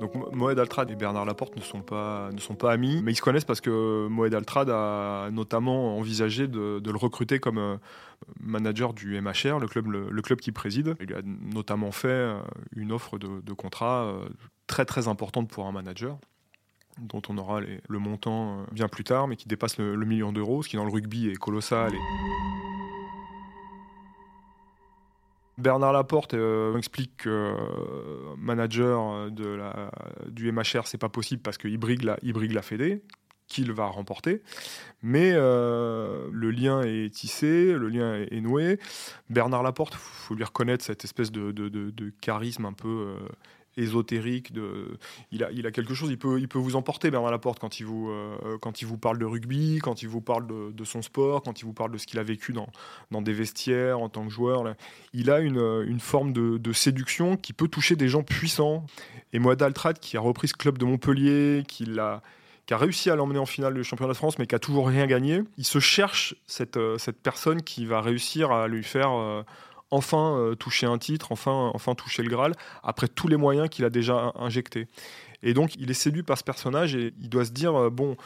Donc 0.00 0.14
Moed 0.32 0.56
Altrad 0.56 0.88
et 0.92 0.94
Bernard 0.94 1.24
Laporte 1.24 1.56
ne 1.56 1.62
sont 1.62 1.80
pas, 1.80 2.30
amis, 2.70 3.00
mais 3.02 3.10
ils 3.10 3.16
se 3.16 3.22
connaissent 3.22 3.44
parce 3.44 3.60
que 3.60 4.06
Moed 4.06 4.32
Altrad 4.34 4.70
a 4.70 5.30
notamment 5.32 5.98
envisagé 5.98 6.46
de, 6.46 6.80
le 6.84 6.96
recruter 6.96 7.40
comme 7.40 7.58
euh, 7.58 7.76
manager 8.40 8.92
du 8.92 9.20
MHR, 9.20 9.58
le 9.58 9.66
club, 9.66 10.38
qu'il 10.40 10.52
préside. 10.52 10.94
Il 11.00 11.06
lui 11.06 11.14
a 11.14 11.22
notamment 11.24 11.90
fait 11.90 12.06
euh, 12.08 12.38
une 12.76 12.92
offre 12.92 13.18
de, 13.18 13.52
contrat 13.52 14.04
euh, 14.04 14.28
très 14.68 14.84
très 14.84 15.08
importante 15.08 15.48
pour 15.48 15.66
un 15.66 15.72
manager 15.72 16.18
dont 17.00 17.22
on 17.28 17.38
aura 17.38 17.60
le 17.60 17.98
montant 17.98 18.64
bien 18.72 18.88
plus 18.88 19.04
tard, 19.04 19.28
mais 19.28 19.36
qui 19.36 19.48
dépasse 19.48 19.78
le, 19.78 19.96
million 20.04 20.32
d'euros, 20.32 20.62
ce 20.62 20.68
qui 20.68 20.76
dans 20.76 20.84
le 20.84 20.92
rugby 20.92 21.28
est 21.28 21.36
colossal. 21.36 21.92
Et... 21.94 21.98
Bernard 25.58 25.92
Laporte 25.92 26.34
euh, 26.34 26.76
explique 26.76 27.16
que 27.18 27.28
euh, 27.30 28.34
manager 28.36 29.30
de 29.30 29.46
la, 29.46 29.90
du 30.28 30.50
MHR, 30.50 30.86
c'est 30.86 30.98
pas 30.98 31.08
possible 31.08 31.42
parce 31.42 31.58
qu'il 31.58 31.78
brigue 31.78 32.02
la, 32.02 32.16
il 32.22 32.32
brigue 32.32 32.52
la 32.52 32.62
Fédé, 32.62 33.02
qu'il 33.46 33.70
va 33.72 33.86
remporter. 33.86 34.42
Mais 35.02 35.32
euh, 35.34 36.28
le 36.32 36.50
lien 36.50 36.82
est 36.82 37.14
tissé, 37.14 37.72
le 37.72 37.88
lien 37.88 38.14
est, 38.14 38.40
noué. 38.40 38.78
Bernard 39.30 39.62
Laporte, 39.62 39.94
faut 39.94 40.34
lui 40.34 40.44
reconnaître 40.44 40.84
cette 40.84 41.04
espèce 41.04 41.30
de, 41.30 41.52
de 41.52 42.12
charisme 42.20 42.64
un 42.64 42.72
peu 42.72 43.14
ésotérique. 43.76 44.52
Il, 45.32 45.42
a, 45.42 45.70
quelque 45.70 45.94
chose, 45.94 46.10
il 46.10 46.18
peut, 46.18 46.58
vous 46.58 46.76
emporter 46.76 47.10
Bernard 47.10 47.30
Laporte 47.30 47.58
quand 47.58 47.80
il 47.80 47.86
vous, 47.86 48.10
euh, 48.10 48.58
quand 48.60 48.82
il 48.82 48.86
vous 48.86 48.98
parle 48.98 49.18
de 49.18 49.24
rugby, 49.24 49.78
quand 49.82 50.02
il 50.02 50.08
vous 50.08 50.20
parle 50.20 50.46
de, 50.46 50.84
son 50.84 51.02
sport, 51.02 51.42
quand 51.42 51.60
il 51.60 51.64
vous 51.64 51.72
parle 51.72 51.92
de 51.92 51.98
ce 51.98 52.06
qu'il 52.06 52.18
a 52.18 52.22
vécu 52.22 52.52
dans, 52.52 53.22
des 53.22 53.32
vestiaires 53.32 54.00
en 54.00 54.08
tant 54.08 54.24
que 54.24 54.30
joueur. 54.30 54.74
Il 55.12 55.30
a 55.30 55.40
une, 55.40 55.84
une 55.86 56.00
forme 56.00 56.32
de, 56.32 56.72
séduction 56.72 57.36
qui 57.36 57.52
peut 57.52 57.68
toucher 57.68 57.96
des 57.96 58.08
gens 58.08 58.22
puissants. 58.22 58.84
Et 59.32 59.38
Moed 59.38 59.62
Altrad, 59.62 59.98
qui 59.98 60.16
a 60.16 60.20
repris 60.20 60.48
ce 60.48 60.54
club 60.54 60.78
de 60.78 60.84
Montpellier, 60.84 61.62
qui 61.66 61.86
a 61.98 62.20
réussi 62.70 63.10
à 63.10 63.16
l'emmener 63.16 63.38
en 63.38 63.46
finale 63.46 63.74
du 63.74 63.84
championnat 63.84 64.12
de 64.12 64.16
France, 64.16 64.38
mais 64.38 64.46
qui 64.46 64.54
a 64.54 64.58
toujours 64.58 64.88
rien 64.88 65.06
gagné. 65.06 65.42
Il 65.58 65.64
se 65.64 65.78
cherche 65.78 66.34
cette, 66.46 66.76
euh, 66.76 66.96
personne 67.22 67.62
qui 67.62 67.86
va 67.86 68.00
réussir 68.00 68.52
à 68.52 68.68
lui 68.68 68.82
faire 68.82 69.12
euh, 69.12 69.42
enfin 69.94 70.36
euh, 70.36 70.54
toucher 70.56 70.86
un 70.86 70.98
titre, 70.98 71.30
enfin, 71.30 71.70
enfin 71.72 71.94
toucher 71.94 72.22
le 72.22 72.28
Graal, 72.28 72.54
après 72.82 73.06
tous 73.06 73.28
les 73.28 73.36
moyens 73.36 73.68
qu'il 73.68 73.84
a 73.84 73.90
déjà 73.90 74.32
injectés. 74.34 74.88
Et 75.42 75.54
donc 75.54 75.76
il 75.76 75.90
est 75.90 75.94
séduit 75.94 76.24
par 76.24 76.36
ce 76.36 76.44
personnage 76.44 76.94
et 76.96 77.14
il 77.20 77.28
doit 77.28 77.44
se 77.44 77.52
dire, 77.52 77.74
euh, 77.74 77.90
bon, 77.90 78.16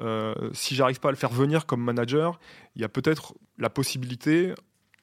euh, 0.00 0.34
si 0.52 0.76
j'arrive 0.76 1.00
pas 1.00 1.08
à 1.08 1.10
le 1.10 1.16
faire 1.16 1.32
venir 1.32 1.66
comme 1.66 1.82
manager, 1.82 2.38
il 2.76 2.82
y 2.82 2.84
a 2.84 2.88
peut-être 2.88 3.34
la 3.58 3.68
possibilité, 3.68 4.54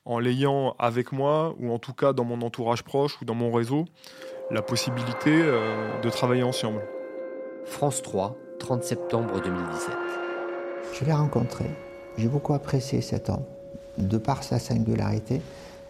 en 0.06 0.20
l'ayant 0.20 0.76
avec 0.80 1.12
moi, 1.12 1.54
ou 1.60 1.74
en 1.74 1.80
tout 1.80 1.94
cas 1.94 2.14
dans 2.14 2.24
mon 2.24 2.42
entourage 2.42 2.84
proche 2.84 3.20
ou 3.22 3.26
dans 3.26 3.34
mon 3.34 3.52
réseau, 3.52 3.86
la 4.52 4.62
possibilité 4.62 5.32
de 5.32 6.10
travailler 6.12 6.44
ensemble. 6.44 6.82
France 7.66 8.04
3, 8.04 8.38
30 8.60 8.84
septembre 8.84 9.42
2017. 9.42 9.96
Je 10.94 11.06
l'ai 11.06 11.12
rencontré. 11.12 11.66
J'ai 12.18 12.28
beaucoup 12.28 12.54
apprécié 12.54 13.02
cet 13.02 13.30
homme, 13.30 13.44
de 13.98 14.20
par 14.20 14.44
sa 14.44 14.60
singularité, 14.60 15.42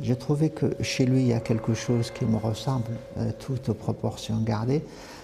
J'ai 0.02 0.16
trouvé 0.16 0.50
que 0.50 0.76
chez 0.82 1.06
lui, 1.06 1.22
il 1.22 1.28
y 1.28 1.34
a 1.34 1.40
quelque 1.40 1.74
chose 1.74 2.12
qui 2.12 2.26
me 2.26 2.38
ressemble, 2.38 2.92
euh, 3.18 3.32
toute 3.40 3.72
proportion 3.74 4.42
gardée. 4.42 4.84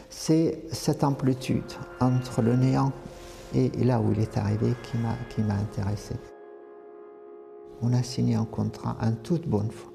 C'est 0.10 0.60
cette 0.72 1.04
amplitude 1.04 1.64
entre 2.00 2.42
le 2.42 2.56
néant 2.56 2.92
et, 3.54 3.70
là 3.84 4.00
où 4.00 4.12
il 4.14 4.20
est 4.20 4.38
arrivé 4.38 4.74
qui 4.84 5.42
m'a 5.42 5.54
intéressé. 5.56 6.16
On 7.82 7.94
a 7.94 8.04
signé 8.04 8.36
un 8.36 8.46
contrat 8.46 8.96
en 9.02 9.12
toute 9.12 9.48
bonne 9.48 9.72
foi. 9.72 9.92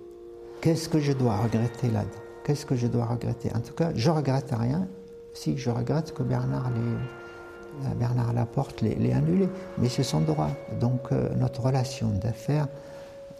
Qu'est-ce 0.61 0.88
que 0.88 0.99
je 0.99 1.12
dois 1.12 1.37
regretter 1.37 1.88
là-dedans? 1.88 2.23
Qu'est-ce 2.45 2.66
que 2.66 2.76
je 2.76 2.87
dois 2.87 3.06
regretter? 3.06 3.50
En 3.54 3.61
tout 3.61 3.75
cas, 3.75 3.92
je 3.95 4.11
regrette 4.11 4.52
rien. 4.52 4.88
Si 5.33 5.56
je 5.56 5.71
regrette 5.71 6.12
que 6.12 6.23
Bernard 6.23 6.71
les, 6.71 7.88
euh, 7.88 7.95
Bernard 7.95 8.33
Laporte 8.33 8.80
l'ait 8.80 9.12
annulé, 9.12 9.49
mais 9.78 9.88
c'est 9.88 10.02
son 10.02 10.21
droit. 10.21 10.50
Donc 10.80 11.12
euh, 11.12 11.28
notre 11.37 11.62
relation 11.62 12.09
d'affaires 12.09 12.68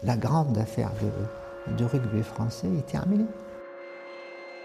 la 0.03 0.17
grande 0.17 0.57
affaire 0.57 0.91
de, 1.77 1.85
rugby 1.85 2.23
français 2.23 2.67
est 2.77 2.87
terminée. 2.87 3.25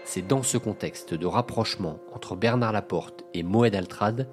C'est 0.05 0.25
dans 0.25 0.43
ce 0.43 0.57
contexte 0.57 1.13
de 1.13 1.25
rapprochement 1.25 1.99
entre 2.13 2.35
Bernard 2.35 2.73
Laporte 2.73 3.23
et 3.33 3.43
Moed 3.43 3.75
Altrad 3.75 4.27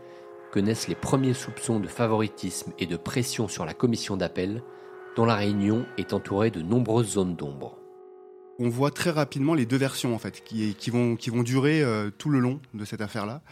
que 0.53 0.61
naissent 0.61 0.89
les 0.89 0.97
premiers 0.97 1.35
soupçons 1.35 1.79
de 1.79 1.87
favoritisme 1.87 2.73
et 2.79 2.87
de 2.87 2.97
pression 2.97 3.47
sur 3.47 3.65
la 3.65 3.73
commission 3.73 4.17
d'appel, 4.17 4.63
dont 5.17 5.25
la 5.25 5.37
réunion 5.37 5.87
est 5.97 6.13
entourée 6.13 6.51
de 6.51 6.61
nombreuses 6.61 7.13
zones 7.13 7.37
d'ombre. 7.37 7.79
On 8.59 8.69
voit 8.69 8.91
très 8.91 9.11
rapidement 9.11 9.55
les 9.55 9.65
deux 9.65 9.77
versions 9.77 10.15
en 10.15 10.19
fait, 10.19 10.43
qui, 10.43 10.91
vont, 10.91 11.17
qui 11.17 11.31
vont 11.31 11.43
durer 11.43 11.83
euh, 11.83 12.11
tout 12.11 12.29
le 12.29 12.41
long 12.41 12.61
de 12.75 12.85
cette 12.85 13.01
affaire-là. 13.01 13.43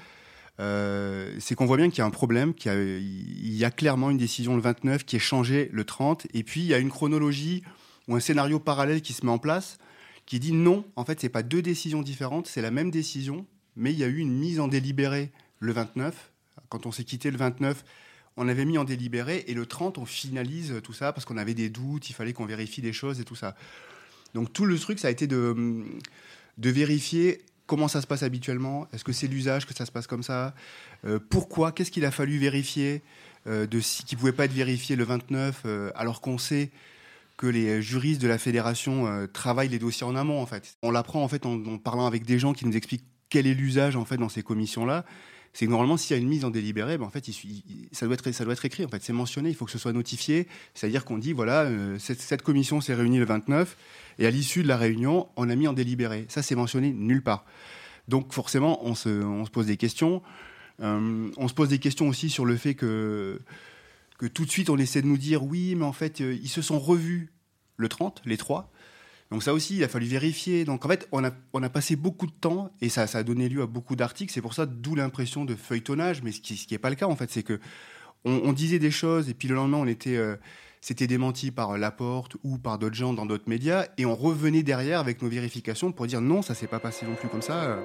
Euh, 0.61 1.37
c'est 1.38 1.55
qu'on 1.55 1.67
voit 1.67 1.77
bien 1.77 1.88
qu'il 1.88 1.99
y 1.99 2.03
a 2.03 2.07
un 2.07 2.11
problème, 2.11 2.53
qu'il 2.53 3.00
y, 3.43 3.65
a 3.65 3.71
clairement 3.71 4.11
une 4.11 4.19
décision 4.19 4.57
le 4.57 4.62
29 4.62 5.05
qui 5.05 5.17
est 5.17 5.21
changée 5.21 5.69
le 5.73 5.85
30, 5.85 6.27
et 6.35 6.43
puis 6.43 6.62
il 6.62 6.67
y 6.67 6.75
a 6.75 6.79
une 6.79 6.91
chronologie 6.91 7.62
ou 8.09 8.17
un 8.17 8.21
scénario 8.21 8.59
parallèle 8.59 9.00
qui 9.00 9.12
se 9.12 9.25
met 9.25 9.31
en 9.31 9.38
place, 9.38 9.79
qui 10.27 10.41
dit 10.41 10.53
non, 10.53 10.85
en 10.97 11.05
fait, 11.05 11.21
c'est 11.21 11.29
pas 11.29 11.45
deux 11.45 11.62
décisions 11.62 12.03
différentes, 12.03 12.49
c'est 12.49 12.62
la 12.62 12.73
même 12.73 12.91
décision, 12.91 13.47
mais 13.77 13.93
il 13.93 13.99
y 13.99 14.05
a 14.05 14.09
eu 14.09 14.19
une 14.19 14.37
mise 14.37 14.59
en 14.59 14.67
délibéré 14.67 15.31
le 15.61 15.73
29. 15.73 16.33
Quand 16.69 16.87
on 16.87 16.93
s'est 16.93 17.05
quitté 17.05 17.31
le 17.31 17.38
29, 17.38 17.85
on 18.37 18.49
avait 18.49 18.65
mis 18.65 18.79
en 18.79 18.85
délibéré, 18.85 19.45
et 19.47 19.55
le 19.55 19.65
30, 19.65 19.99
on 19.99 20.07
finalise 20.07 20.81
tout 20.83 20.93
ça 20.93 21.12
parce 21.12 21.25
qu'on 21.25 21.37
avait 21.37 21.55
des 21.55 21.71
doutes, 21.71 22.11
il 22.11 22.15
fallait 22.15 22.33
qu'on 22.33 22.47
vérifie 22.47 22.83
des 22.83 22.93
choses 22.93 23.21
et 23.21 23.25
tout 23.25 23.37
ça. 23.37 23.55
Donc 24.35 24.53
tout 24.53 24.65
le 24.65 24.77
truc, 24.79 24.99
ça 24.99 25.09
a 25.09 25.11
été 25.11 25.27
de, 25.29 25.85
de 26.59 26.71
vérifier 26.71 27.43
Comment 27.69 27.87
ça 27.87 28.01
se 28.01 28.07
passe 28.07 28.23
habituellement? 28.23 28.89
Est-ce 28.95 29.05
que 29.05 29.13
c'est 29.13 29.27
l'usage 29.27 29.67
que 29.67 29.75
ça 29.75 29.85
se 29.85 29.93
passe 29.93 30.07
comme 30.07 30.23
ça? 30.23 30.55
Euh, 31.05 31.19
Pourquoi? 31.29 31.71
Qu'est-ce 31.71 31.91
qu'il 31.91 32.07
a 32.07 32.11
fallu 32.11 32.39
vérifier 32.39 33.03
euh, 33.47 33.67
qui 33.67 34.15
ne 34.15 34.19
pouvait 34.19 34.33
pas 34.33 34.47
être 34.47 34.55
vérifié 34.55 34.97
le 34.97 35.05
29 35.05 35.65
euh, 35.67 35.91
alors 35.95 36.23
qu'on 36.23 36.39
sait 36.39 36.71
que 37.37 37.47
les 37.47 37.83
juristes 37.83 38.23
de 38.23 38.27
la 38.27 38.39
fédération 38.39 39.29
travaillent 39.35 39.69
les 39.69 39.79
dossiers 39.79 40.07
en 40.07 40.17
amont 40.17 40.41
en 40.41 40.47
fait? 40.47 40.79
On 40.83 40.91
l'apprend 40.91 41.23
en 41.23 41.29
fait 41.29 41.45
en, 41.45 41.77
parlant 41.77 42.07
avec 42.07 42.25
des 42.25 42.39
gens 42.39 42.55
qui 42.55 42.65
nous 42.65 42.75
expliquent 42.75 43.05
quel 43.29 43.47
est 43.47 43.55
l'usage 43.55 43.97
en 43.97 44.07
fait 44.07 44.17
dans 44.17 44.31
ces 44.31 44.43
commissions 44.43 44.87
là 44.87 45.05
c'est 45.52 45.67
que 45.67 45.71
normalement, 45.71 45.97
s'il 45.97 46.17
y 46.17 46.19
a 46.19 46.23
une 46.23 46.28
mise 46.28 46.45
en 46.45 46.50
délibéré, 46.50 46.99
ben 46.99 47.07
en 47.07 47.11
fait, 47.11 47.25
ça, 47.93 48.07
doit 48.07 48.14
être, 48.14 48.64
écrit. 48.64 48.85
En 48.85 48.88
fait, 48.88 49.02
c'est 49.02 49.12
mentionné. 49.12 49.49
Il 49.49 49.55
faut 49.55 49.64
que 49.64 49.71
ce 49.71 49.78
soit 49.78 49.93
notifié. 49.93 50.47
C'est-à-dire 50.75 51.05
qu'on 51.05 51.19
dit 51.19 51.33
voilà, 51.33 51.69
cette, 51.99 52.21
cette, 52.21 52.43
commission 52.43 52.81
s'est 52.81 52.95
réunie 52.95 53.19
le 53.19 53.25
29. 53.25 53.76
Et 54.19 54.26
à 54.26 54.31
l'issue 54.31 54.62
de 54.62 54.69
la 54.69 54.76
réunion, 54.76 55.28
on 55.37 55.49
a 55.49 55.57
mis 55.57 55.67
en 55.67 55.73
délibéré. 55.73 56.26
Ça, 56.28 56.43
c'est 56.43 56.55
mentionné 56.55 56.93
nulle 56.93 57.23
part. 57.23 57.45
Donc 58.09 58.33
forcément, 58.33 58.85
on 58.85 58.95
se, 58.95 59.49
pose 59.50 59.67
des 59.67 59.76
questions. 59.76 60.23
Euh, 60.81 61.31
on 61.37 61.49
se 61.49 61.55
pose 61.55 61.69
des 61.69 61.78
questions 61.78 62.09
aussi 62.09 62.31
sur 62.31 62.47
le 62.47 62.57
fait 62.57 62.75
que, 62.75 63.40
que 64.19 64.26
tout 64.26 64.45
de 64.45 64.50
suite, 64.50 64.71
on 64.71 64.78
essaie 64.78 65.02
de 65.02 65.07
nous 65.07 65.19
dire 65.19 65.45
oui, 65.45 65.75
mais 65.75 65.85
en 65.85 65.93
fait, 65.93 66.21
euh, 66.21 66.37
ils 66.43 66.49
se 66.49 66.62
sont 66.62 66.78
revus 66.78 67.31
le 67.76 67.88
30, 67.88 68.23
les 68.25 68.37
trois. 68.37 68.73
Donc 69.30 69.42
ça 69.42 69.52
aussi, 69.52 69.76
il 69.76 69.85
a 69.85 69.88
fallu 69.88 70.06
vérifier. 70.06 70.64
Donc 70.64 70.85
en 70.85 70.88
fait, 70.88 71.06
on 71.12 71.25
a, 71.25 71.30
on 71.52 71.62
a 71.62 71.68
passé 71.68 71.97
beaucoup 71.97 72.26
de 72.26 72.32
temps 72.32 72.73
et 72.80 72.88
ça, 72.88 73.06
a 73.12 73.23
donné 73.23 73.49
lieu 73.49 73.62
à 73.62 73.66
beaucoup 73.66 73.97
d'articles. 73.97 74.32
C'est 74.32 74.40
pour 74.40 74.54
ça, 74.54 74.66
d'où 74.66 74.94
l'impression 74.94 75.44
de 75.44 75.54
feuilletonnage. 75.54 76.23
Mais 76.23 76.32
ce 76.32 76.40
qui 76.40 76.66
n'est 76.70 76.78
pas 76.78 76.90
le 76.90 76.97
cas, 76.97 77.06
en 77.06 77.16
fait, 77.16 77.30
c'est 77.30 77.42
que 77.42 77.61
on, 78.25 78.52
disait 78.52 78.78
des 78.78 78.90
choses 78.90 79.28
et 79.28 79.35
puis 79.35 79.49
le 79.49 79.54
lendemain, 79.54 79.78
on 79.78 79.87
était... 79.87 80.16
Euh, 80.16 80.37
c'était 80.80 81.06
démenti 81.06 81.50
par 81.50 81.76
Laporte 81.76 82.37
ou 82.44 82.58
par 82.58 82.78
d'autres 82.78 82.94
gens 82.94 83.12
dans 83.12 83.26
d'autres 83.26 83.49
médias, 83.49 83.87
et 83.99 84.06
on 84.06 84.14
revenait 84.14 84.62
derrière 84.62 85.00
avec 85.00 85.23
nos 85.23 85.28
vérifications 85.28 85.90
pour 85.90 86.06
dire 86.06 86.20
non, 86.20 86.40
ça 86.42 86.54
s'est 86.54 86.68
pas 86.68 86.78
passé 86.78 87.04
non 87.04 87.16
plus 87.16 87.28
comme 87.28 87.42
ça. 87.42 87.78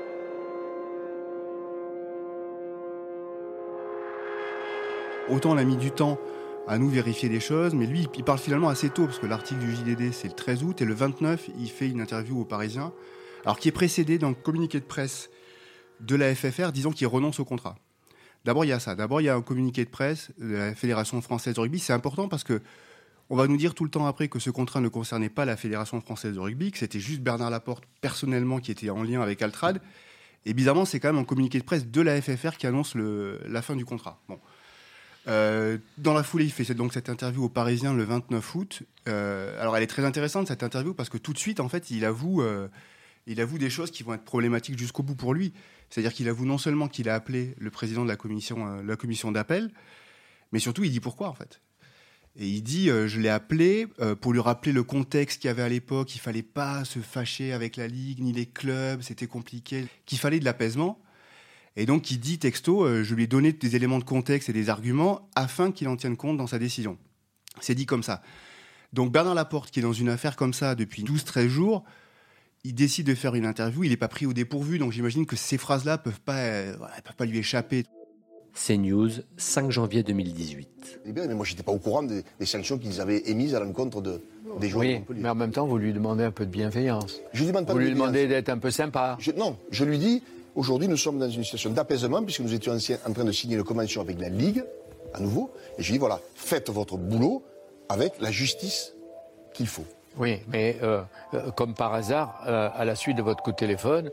Autant 5.30 5.54
on 5.54 5.58
a 5.58 5.64
mis 5.64 5.78
du 5.78 5.90
temps 5.90 6.20
à 6.68 6.78
nous 6.78 6.90
vérifier 6.90 7.30
des 7.30 7.40
choses, 7.40 7.74
mais 7.74 7.86
lui, 7.86 8.08
il 8.16 8.24
parle 8.24 8.40
finalement 8.40 8.70
assez 8.70 8.90
tôt, 8.90 9.06
parce 9.06 9.20
que 9.20 9.26
l'article 9.26 9.60
du 9.60 9.76
JDD, 9.76 10.14
c'est 10.14 10.30
le 10.30 10.34
13 10.34 10.64
août, 10.64 10.82
et 10.82 10.86
le 10.86 10.94
29, 10.94 11.50
il 11.60 11.70
fait 11.70 11.90
une 11.90 12.02
interview 12.02 12.40
aux 12.40 12.46
Parisiens, 12.46 12.94
alors 13.44 13.60
qui 13.60 13.68
est 13.68 13.74
précédé 13.74 14.18
d'un 14.18 14.34
communiqué 14.34 14.80
de 14.80 14.86
presse 14.86 15.30
de 16.00 16.16
la 16.16 16.34
FFR 16.34 16.72
disant 16.72 16.92
qu'il 16.92 17.08
renonce 17.08 17.40
au 17.40 17.46
contrat. 17.46 17.76
D'abord, 18.46 18.66
il 18.66 18.70
y 18.70 18.74
a 18.74 18.80
ça. 18.80 18.96
D'abord, 18.96 19.22
il 19.22 19.26
y 19.26 19.30
a 19.30 19.36
un 19.36 19.42
communiqué 19.42 19.86
de 19.86 19.90
presse 19.90 20.32
de 20.38 20.56
la 20.56 20.76
Fédération 20.76 21.22
française 21.22 21.56
de 21.56 21.60
rugby. 21.62 21.80
C'est 21.80 21.94
important 21.94 22.28
parce 22.28 22.44
que 22.44 22.62
on 23.30 23.38
va 23.38 23.48
nous 23.48 23.56
dire 23.56 23.74
tout 23.74 23.86
le 23.86 23.90
temps 23.90 24.06
après 24.06 24.28
que 24.28 24.38
ce 24.38 24.50
contrat 24.50 24.82
ne 24.82 24.90
concernait 24.90 25.30
pas 25.30 25.46
la 25.46 25.56
Fédération 25.56 26.02
française 26.02 26.34
de 26.36 26.40
rugby, 26.40 26.72
que 26.72 26.78
c'était 26.78 27.00
juste 27.00 27.22
Bernard 27.22 27.50
Laporte 27.50 27.86
personnellement 28.02 28.60
qui 28.60 28.72
était 28.72 28.90
en 28.90 29.02
lien 29.02 29.22
avec 29.22 29.42
Altrad. 29.42 29.82
Et 30.46 30.54
bizarrement, 30.54 30.84
c'est 30.84 31.00
quand 31.00 31.08
même 31.08 31.22
un 31.22 31.26
communiqué 31.26 31.58
de 31.58 31.64
presse 31.64 31.88
de 31.88 32.02
la 32.02 32.22
FFR 32.22 32.58
qui 32.58 32.68
annonce 32.68 32.96
la 32.96 33.62
fin 33.62 33.78
du 33.78 33.86
contrat. 33.86 34.22
Bon. 34.28 34.40
Euh, 35.28 35.78
dans 35.98 36.14
la 36.14 36.24
foulée, 36.24 36.46
il 36.46 36.52
fait 36.52 36.74
donc 36.74 36.94
cette 36.94 37.10
interview 37.10 37.44
au 37.44 37.50
Parisien 37.50 37.94
le 37.94 38.04
29 38.04 38.56
août. 38.56 38.84
Euh, 39.08 39.60
alors, 39.62 39.78
elle 39.78 39.84
est 39.84 39.88
très 39.88 40.06
intéressante 40.06 40.48
cette 40.48 40.64
interview 40.64 40.94
parce 40.94 41.10
que 41.10 41.18
tout 41.18 41.34
de 41.34 41.38
suite, 41.38 41.60
en 41.60 41.70
fait, 41.70 41.92
il 41.92 42.06
avoue, 42.06 42.42
euh, 42.42 42.68
il 43.28 43.40
avoue 43.40 43.58
des 43.58 43.70
choses 43.70 43.92
qui 43.92 44.04
vont 44.04 44.14
être 44.14 44.24
problématiques 44.24 44.78
jusqu'au 44.78 45.04
bout 45.04 45.16
pour 45.16 45.34
lui. 45.34 45.54
C'est-à-dire 45.90 46.14
qu'il 46.14 46.28
avoue 46.28 46.46
non 46.46 46.58
seulement 46.58 46.88
qu'il 46.88 47.08
a 47.10 47.16
appelé 47.16 47.56
le 47.58 47.70
président 47.70 48.04
de 48.04 48.10
la 48.10 48.16
commission, 48.16 48.82
la 48.82 48.96
commission 48.96 49.32
d'appel, 49.32 49.72
mais 50.52 50.58
surtout 50.58 50.84
il 50.84 50.92
dit 50.92 51.00
pourquoi 51.00 51.30
en 51.30 51.36
fait. 51.36 51.62
Et 52.36 52.48
il 52.48 52.64
dit, 52.64 52.88
je 52.88 53.20
l'ai 53.20 53.30
appelé 53.30 53.86
pour 54.20 54.34
lui 54.34 54.40
rappeler 54.40 54.72
le 54.72 54.84
contexte 54.84 55.40
qu'il 55.40 55.50
y 55.50 55.52
avait 55.52 55.62
à 55.62 55.70
l'époque, 55.70 56.16
il 56.16 56.18
fallait 56.18 56.42
pas 56.42 56.84
se 56.84 56.98
fâcher 56.98 57.54
avec 57.54 57.78
la 57.78 57.86
Ligue 57.86 58.22
ni 58.22 58.34
les 58.34 58.48
clubs, 58.48 59.04
c'était 59.04 59.28
compliqué, 59.28 59.86
qu'il 60.08 60.18
fallait 60.18 60.40
de 60.40 60.46
l'apaisement. 60.46 61.00
Et 61.76 61.86
donc 61.86 62.12
il 62.12 62.20
dit 62.20 62.40
texto, 62.40 63.04
je 63.04 63.16
lui 63.16 63.24
ai 63.24 63.28
donné 63.28 63.52
des 63.52 63.76
éléments 63.76 64.00
de 64.00 64.04
contexte 64.04 64.50
et 64.50 64.54
des 64.54 64.70
arguments 64.70 65.30
afin 65.36 65.72
qu'il 65.72 65.88
en 65.88 65.96
tienne 65.96 66.18
compte 66.18 66.38
dans 66.38 66.48
sa 66.48 66.60
décision. 66.60 66.98
C'est 67.62 67.76
dit 67.76 67.86
comme 67.86 68.04
ça. 68.04 68.22
Donc 68.94 69.12
Bernard 69.12 69.34
Laporte, 69.34 69.72
qui 69.72 69.80
est 69.80 69.84
dans 69.84 69.94
une 69.94 70.10
affaire 70.10 70.36
comme 70.36 70.54
ça 70.54 70.76
depuis 70.76 71.04
12-13 71.04 71.48
jours, 71.48 71.84
il 72.64 72.76
décide 72.76 73.08
de 73.08 73.16
faire 73.16 73.36
une 73.36 73.46
interview, 73.46 73.84
il 73.84 73.90
n'est 73.90 73.98
pas 73.98 74.08
pris 74.08 74.26
au 74.26 74.34
dépourvu, 74.34 74.80
donc 74.80 74.92
j'imagine 74.92 75.26
que 75.26 75.36
ces 75.36 75.58
phrases-là 75.58 75.98
peuvent 75.98 76.22
pas, 76.22 76.38
euh, 76.38 76.76
peuvent 77.04 77.16
pas 77.18 77.26
lui 77.26 77.40
échapper. 77.40 77.86
CNews, 78.54 79.10
5 79.36 79.72
janvier 79.72 80.04
2018. 80.04 81.02
Eh 81.06 81.12
bien, 81.12 81.26
mais 81.26 81.34
moi, 81.34 81.44
j'étais 81.44 81.64
pas 81.64 81.72
au 81.72 81.80
courant 81.80 82.04
des, 82.04 82.24
sanctions 82.46 82.78
qu'ils 82.78 83.02
avaient 83.02 83.28
émises 83.28 83.56
à 83.56 83.60
l'encontre 83.60 84.00
de, 84.00 84.22
des 84.62 84.70
joueurs. 84.70 84.86
Oui, 84.86 85.02
mais 85.16 85.28
en 85.28 85.34
même 85.34 85.52
temps, 85.52 85.66
vous 85.66 85.80
lui 85.80 85.92
demandez 85.92 86.24
un 86.24 86.32
peu 86.32 86.46
de 86.46 86.52
bienveillance. 86.52 87.20
Je 87.34 87.46
demande 87.46 87.66
pas 87.66 87.74
vous 87.74 87.80
lui 87.80 87.90
demandez 87.90 88.28
d'être 88.28 88.50
un 88.50 88.60
peu 88.60 88.70
sympa. 88.70 89.18
non, 89.36 89.58
je 89.72 89.84
lui 89.84 89.98
dis, 89.98 90.22
aujourd'hui, 90.56 90.88
nous 90.88 90.98
sommes 90.98 91.20
dans 91.20 91.30
une 91.30 91.44
situation 91.44 91.72
d'apaisement, 91.72 92.24
puisque 92.24 92.42
nous 92.42 92.54
étions 92.54 92.74
en 92.74 93.14
train 93.14 93.24
de 93.24 93.32
signer 93.32 93.56
une 93.56 93.64
convention 93.64 94.02
avec 94.02 94.20
la 94.20 94.30
Ligue, 94.30 94.64
à 95.14 95.20
nouveau, 95.20 95.52
et 95.78 95.84
je 95.84 95.92
dis, 95.92 95.98
voilà, 95.98 96.20
faites 96.36 96.70
votre 96.70 96.98
boulot 96.98 97.44
avec 97.90 98.14
la 98.20 98.32
justice 98.32 98.94
qu'il 99.54 99.68
faut. 99.68 99.86
Oui, 100.18 100.40
mais 100.48 100.78
euh, 100.84 101.02
euh, 101.34 101.52
comme 101.52 101.74
par 101.74 101.94
hasard, 101.94 102.44
euh, 102.48 102.70
à 102.74 102.86
la 102.86 102.96
suite 102.96 103.18
de 103.18 103.24
votre 103.24 103.42
coup 103.42 103.52
de 103.52 103.58
téléphone, 103.58 104.12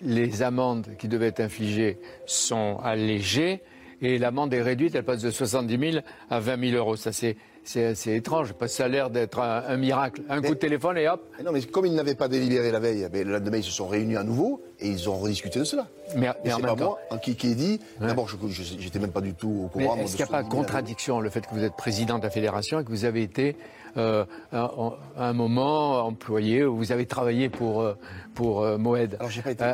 les 0.00 0.42
amendes 0.42 0.88
qui 0.98 1.08
devaient 1.08 1.28
être 1.28 1.40
infligées 1.40 1.98
sont 2.26 2.78
allégées 2.82 3.62
et 4.02 4.18
l'amende 4.18 4.52
est 4.52 4.62
réduite, 4.62 4.94
elle 4.94 5.04
passe 5.04 5.22
de 5.22 5.30
70 5.30 5.92
000 5.92 6.04
à 6.30 6.40
20 6.40 6.70
000 6.70 6.76
euros. 6.76 6.96
Ça, 6.96 7.12
c'est 7.12 7.36
c'est 7.64 8.16
étrange, 8.16 8.52
parce 8.52 8.72
que 8.72 8.76
ça 8.76 8.84
a 8.84 8.88
l'air 8.88 9.10
d'être 9.10 9.40
un, 9.40 9.76
miracle. 9.76 10.22
Un 10.28 10.40
coup 10.40 10.54
de 10.54 10.58
téléphone 10.58 10.98
et 10.98 11.08
hop. 11.08 11.20
non, 11.44 11.52
mais 11.52 11.62
comme 11.62 11.86
ils 11.86 11.94
n'avaient 11.94 12.14
pas 12.14 12.28
délibéré 12.28 12.70
la 12.70 12.78
veille, 12.78 13.08
le 13.12 13.32
lendemain, 13.32 13.56
ils 13.58 13.64
se 13.64 13.70
sont 13.70 13.88
réunis 13.88 14.16
à 14.16 14.22
nouveau 14.22 14.62
et 14.80 14.88
ils 14.88 15.08
ont 15.08 15.16
rediscuté 15.16 15.58
de 15.58 15.64
cela. 15.64 15.86
Mais, 16.16 16.28
mais 16.44 16.52
en 16.52 16.58
même 16.58 16.76
temps. 16.76 16.98
Moi, 17.10 17.18
qui, 17.20 17.36
qui 17.36 17.54
dit, 17.54 17.80
d'abord, 18.00 18.28
je 18.28 18.36
n'étais 18.76 18.98
même 18.98 19.12
pas 19.12 19.20
du 19.20 19.34
tout 19.34 19.64
au 19.64 19.68
courant. 19.68 19.96
Est-ce 19.96 20.16
qu'il 20.16 20.24
n'y 20.24 20.30
a 20.30 20.32
pas 20.32 20.42
de 20.42 20.48
contradiction, 20.48 21.20
le 21.20 21.30
fait 21.30 21.46
que 21.46 21.54
vous 21.54 21.64
êtes 21.64 21.76
président 21.76 22.18
de 22.18 22.22
la 22.22 22.30
fédération 22.30 22.80
et 22.80 22.84
que 22.84 22.90
vous 22.90 23.04
avez 23.04 23.22
été 23.22 23.56
euh, 23.96 24.24
à, 24.52 24.70
un 25.16 25.32
moment 25.32 26.06
employé, 26.06 26.64
vous 26.64 26.90
avez 26.90 27.06
travaillé 27.06 27.48
pour, 27.48 27.80
euh, 27.80 27.94
pour 28.34 28.62
euh, 28.62 28.76
Moed. 28.76 29.16
Alors, 29.20 29.30
pas 29.44 29.50
été, 29.52 29.64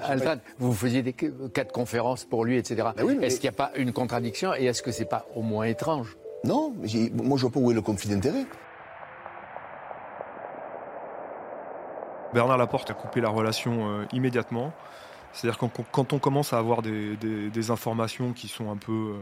vous 0.59 0.75
faisiez 0.75 1.03
des 1.03 1.15
quatre 1.15 1.73
conférences 1.73 2.25
pour 2.25 2.45
lui, 2.45 2.59
etc. 2.59 2.89
Ben 2.97 3.23
est-ce 3.23 3.41
qu'il 3.41 3.49
n'y 3.49 3.55
a 3.55 3.57
pas 3.57 3.73
une 3.77 3.93
contradiction 3.93 4.53
et 4.55 4.65
est-ce 4.65 4.83
que 4.83 4.93
c'est 4.93 5.07
pas 5.07 5.27
au 5.35 5.43
moins 5.43 5.65
étrange? 5.65 6.17
Non, 6.45 6.73
moi 7.13 7.37
je 7.37 7.43
vois 7.43 7.51
pas 7.51 7.61
où 7.61 7.71
est 7.71 7.75
le 7.75 7.83
conflit 7.83 8.11
d'intérêt. 8.11 8.47
Bernard 12.33 12.59
Laporte 12.59 12.91
a 12.91 12.95
coupé 12.95 13.21
la 13.21 13.29
relation 13.29 14.07
immédiatement. 14.13 14.73
C'est-à-dire 15.33 15.59
quand, 15.59 15.71
quand, 15.91 16.13
on 16.13 16.19
commence 16.19 16.53
à 16.53 16.59
avoir 16.59 16.83
des, 16.83 17.71
informations 17.71 18.33
qui 18.33 18.49
sont 18.49 18.71
un 18.71 18.77
peu 18.77 19.15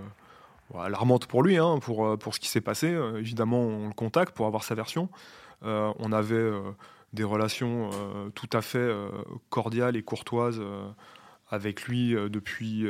alarmante 0.76 1.26
pour 1.26 1.42
lui, 1.42 1.56
hein, 1.56 1.78
pour, 1.80 2.06
euh, 2.06 2.16
pour 2.16 2.34
ce 2.34 2.40
qui 2.40 2.48
s'est 2.48 2.60
passé. 2.60 2.88
Euh, 2.88 3.18
évidemment, 3.18 3.60
on 3.60 3.88
le 3.88 3.94
contacte 3.94 4.34
pour 4.34 4.46
avoir 4.46 4.64
sa 4.64 4.74
version. 4.74 5.08
Euh, 5.64 5.92
on 5.98 6.12
avait 6.12 6.50
des 7.12 7.24
relations 7.24 7.90
tout 8.34 8.50
à 8.52 8.60
fait 8.60 8.86
cordiales 9.48 9.96
et 9.96 10.02
courtoises 10.02 10.60
avec 11.50 11.84
lui 11.84 12.10
depuis, 12.12 12.86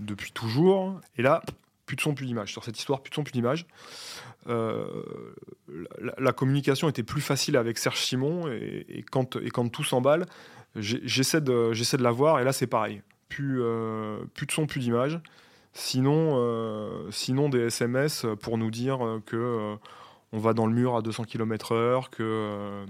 depuis 0.00 0.32
toujours. 0.32 0.98
Et 1.18 1.22
là, 1.22 1.42
plus 1.86 1.96
de 1.96 2.00
son, 2.00 2.14
plus 2.14 2.26
d'image. 2.26 2.52
Sur 2.52 2.64
cette 2.64 2.78
histoire, 2.78 3.00
plus 3.00 3.10
de 3.10 3.14
son, 3.14 3.24
plus 3.24 3.32
d'image. 3.32 3.66
la, 4.46 6.32
communication 6.32 6.88
était 6.88 7.02
plus 7.02 7.20
facile 7.20 7.56
avec 7.56 7.78
Serge 7.78 8.00
Simon 8.00 8.48
et, 8.48 9.04
quand, 9.10 9.36
et 9.36 9.50
quand 9.50 9.68
tout 9.68 9.84
s'emballe, 9.84 10.26
j'essaie 10.74 11.40
de, 11.40 11.72
de 11.72 12.02
la 12.02 12.10
voir 12.10 12.40
et 12.40 12.44
là 12.44 12.52
c'est 12.52 12.66
pareil. 12.66 13.02
Plus, 13.28 13.60
plus 14.34 14.46
de 14.46 14.52
son, 14.52 14.66
plus 14.66 14.80
d'image. 14.80 15.20
Sinon, 15.78 16.36
euh, 16.36 17.10
sinon 17.10 17.50
des 17.50 17.66
SMS 17.66 18.24
pour 18.40 18.56
nous 18.56 18.70
dire 18.70 18.98
que 19.26 19.36
euh, 19.36 19.76
on 20.32 20.38
va 20.38 20.54
dans 20.54 20.66
le 20.66 20.72
mur 20.72 20.96
à 20.96 21.02
200 21.02 21.24
km/h, 21.24 22.08
que 22.08 22.22
euh, 22.22 22.86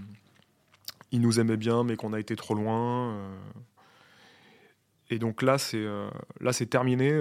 ils 1.10 1.20
nous 1.20 1.40
aimaient 1.40 1.56
bien, 1.56 1.82
mais 1.82 1.96
qu'on 1.96 2.12
a 2.12 2.20
été 2.20 2.36
trop 2.36 2.54
loin. 2.54 3.18
Et 5.10 5.18
donc 5.18 5.42
là, 5.42 5.58
c'est 5.58 5.84
là, 6.40 6.52
c'est 6.52 6.66
terminé. 6.66 7.12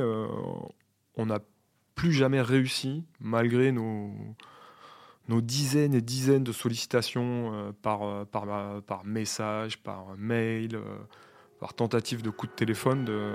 on 1.15 1.25
n'a 1.25 1.39
plus 1.95 2.11
jamais 2.11 2.41
réussi, 2.41 3.03
malgré 3.19 3.71
nos, 3.71 4.13
dizaines 5.29 5.93
et 5.93 6.01
dizaines 6.01 6.43
de 6.43 6.51
sollicitations 6.51 7.73
par, 7.81 8.25
par, 8.27 8.81
par 8.83 9.05
message, 9.05 9.77
par 9.77 10.15
mail, 10.17 10.79
par 11.59 11.73
tentative 11.73 12.21
de 12.21 12.29
coup 12.29 12.47
de 12.47 12.51
téléphone, 12.51 13.05
de, 13.05 13.33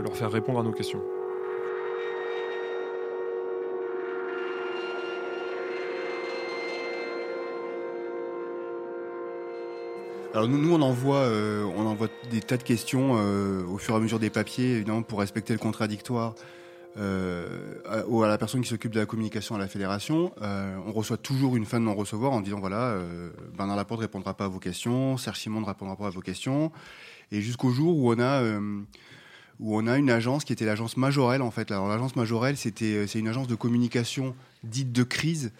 leur 0.00 0.16
faire 0.16 0.30
répondre 0.30 0.60
à 0.60 0.62
nos 0.62 0.72
questions. 0.72 1.02
Alors 10.34 10.46
nous, 10.46 10.72
on 10.72 10.82
envoie, 10.82 11.16
euh, 11.16 11.66
des 12.30 12.40
tas 12.40 12.58
de 12.58 12.62
questions 12.62 13.16
euh, 13.16 13.64
au 13.64 13.78
fur 13.78 13.94
et 13.94 13.96
à 13.96 14.00
mesure 14.00 14.18
des 14.18 14.30
papiers, 14.30 14.76
évidemment 14.76 15.02
pour 15.02 15.18
respecter 15.20 15.52
le 15.52 15.58
contradictoire. 15.58 16.34
Euh, 16.98 17.80
à, 17.86 18.24
à, 18.24 18.28
la 18.28 18.38
personne 18.38 18.60
qui 18.60 18.68
s'occupe 18.68 18.92
de 18.92 18.98
la 18.98 19.06
communication 19.06 19.54
à 19.54 19.58
la 19.58 19.68
fédération, 19.68 20.32
on 20.40 20.92
reçoit 20.92 21.16
toujours 21.16 21.56
une 21.56 21.64
fin 21.64 21.78
de 21.78 21.84
non-recevoir 21.84 22.32
en 22.32 22.40
disant 22.40 22.60
voilà, 22.60 22.98
Bernard 23.56 23.76
Laporte 23.76 24.00
ne 24.00 24.06
répondra 24.06 24.34
pas 24.34 24.46
à 24.46 24.48
vos 24.48 24.58
questions, 24.58 25.16
Serge 25.16 25.38
Simon 25.38 25.60
ne 25.60 25.66
répondra 25.66 25.96
pas 25.96 26.08
à 26.08 26.10
vos 26.10 26.20
questions, 26.20 26.72
et 27.32 27.40
jusqu'au 27.40 27.70
jour 27.70 27.96
où 27.96 28.12
on 28.12 28.18
a 28.18 28.42
euh, 28.42 28.80
où 29.60 29.76
on 29.76 29.86
a 29.86 29.98
une 29.98 30.10
agence 30.10 30.44
qui 30.44 30.52
était 30.52 30.64
l'agence 30.64 30.96
Majorelle 30.96 31.42
en 31.42 31.50
fait. 31.50 31.70
Alors 31.70 31.88
l'agence 31.88 32.16
Majorelle, 32.16 32.56
c'était 32.56 32.94
euh, 32.94 33.06
c'est 33.06 33.18
une 33.18 33.28
agence 33.28 33.48
de 33.48 33.54
communication 33.54 34.34
dite 34.64 34.92
de 34.92 35.02
crise. 35.02 35.52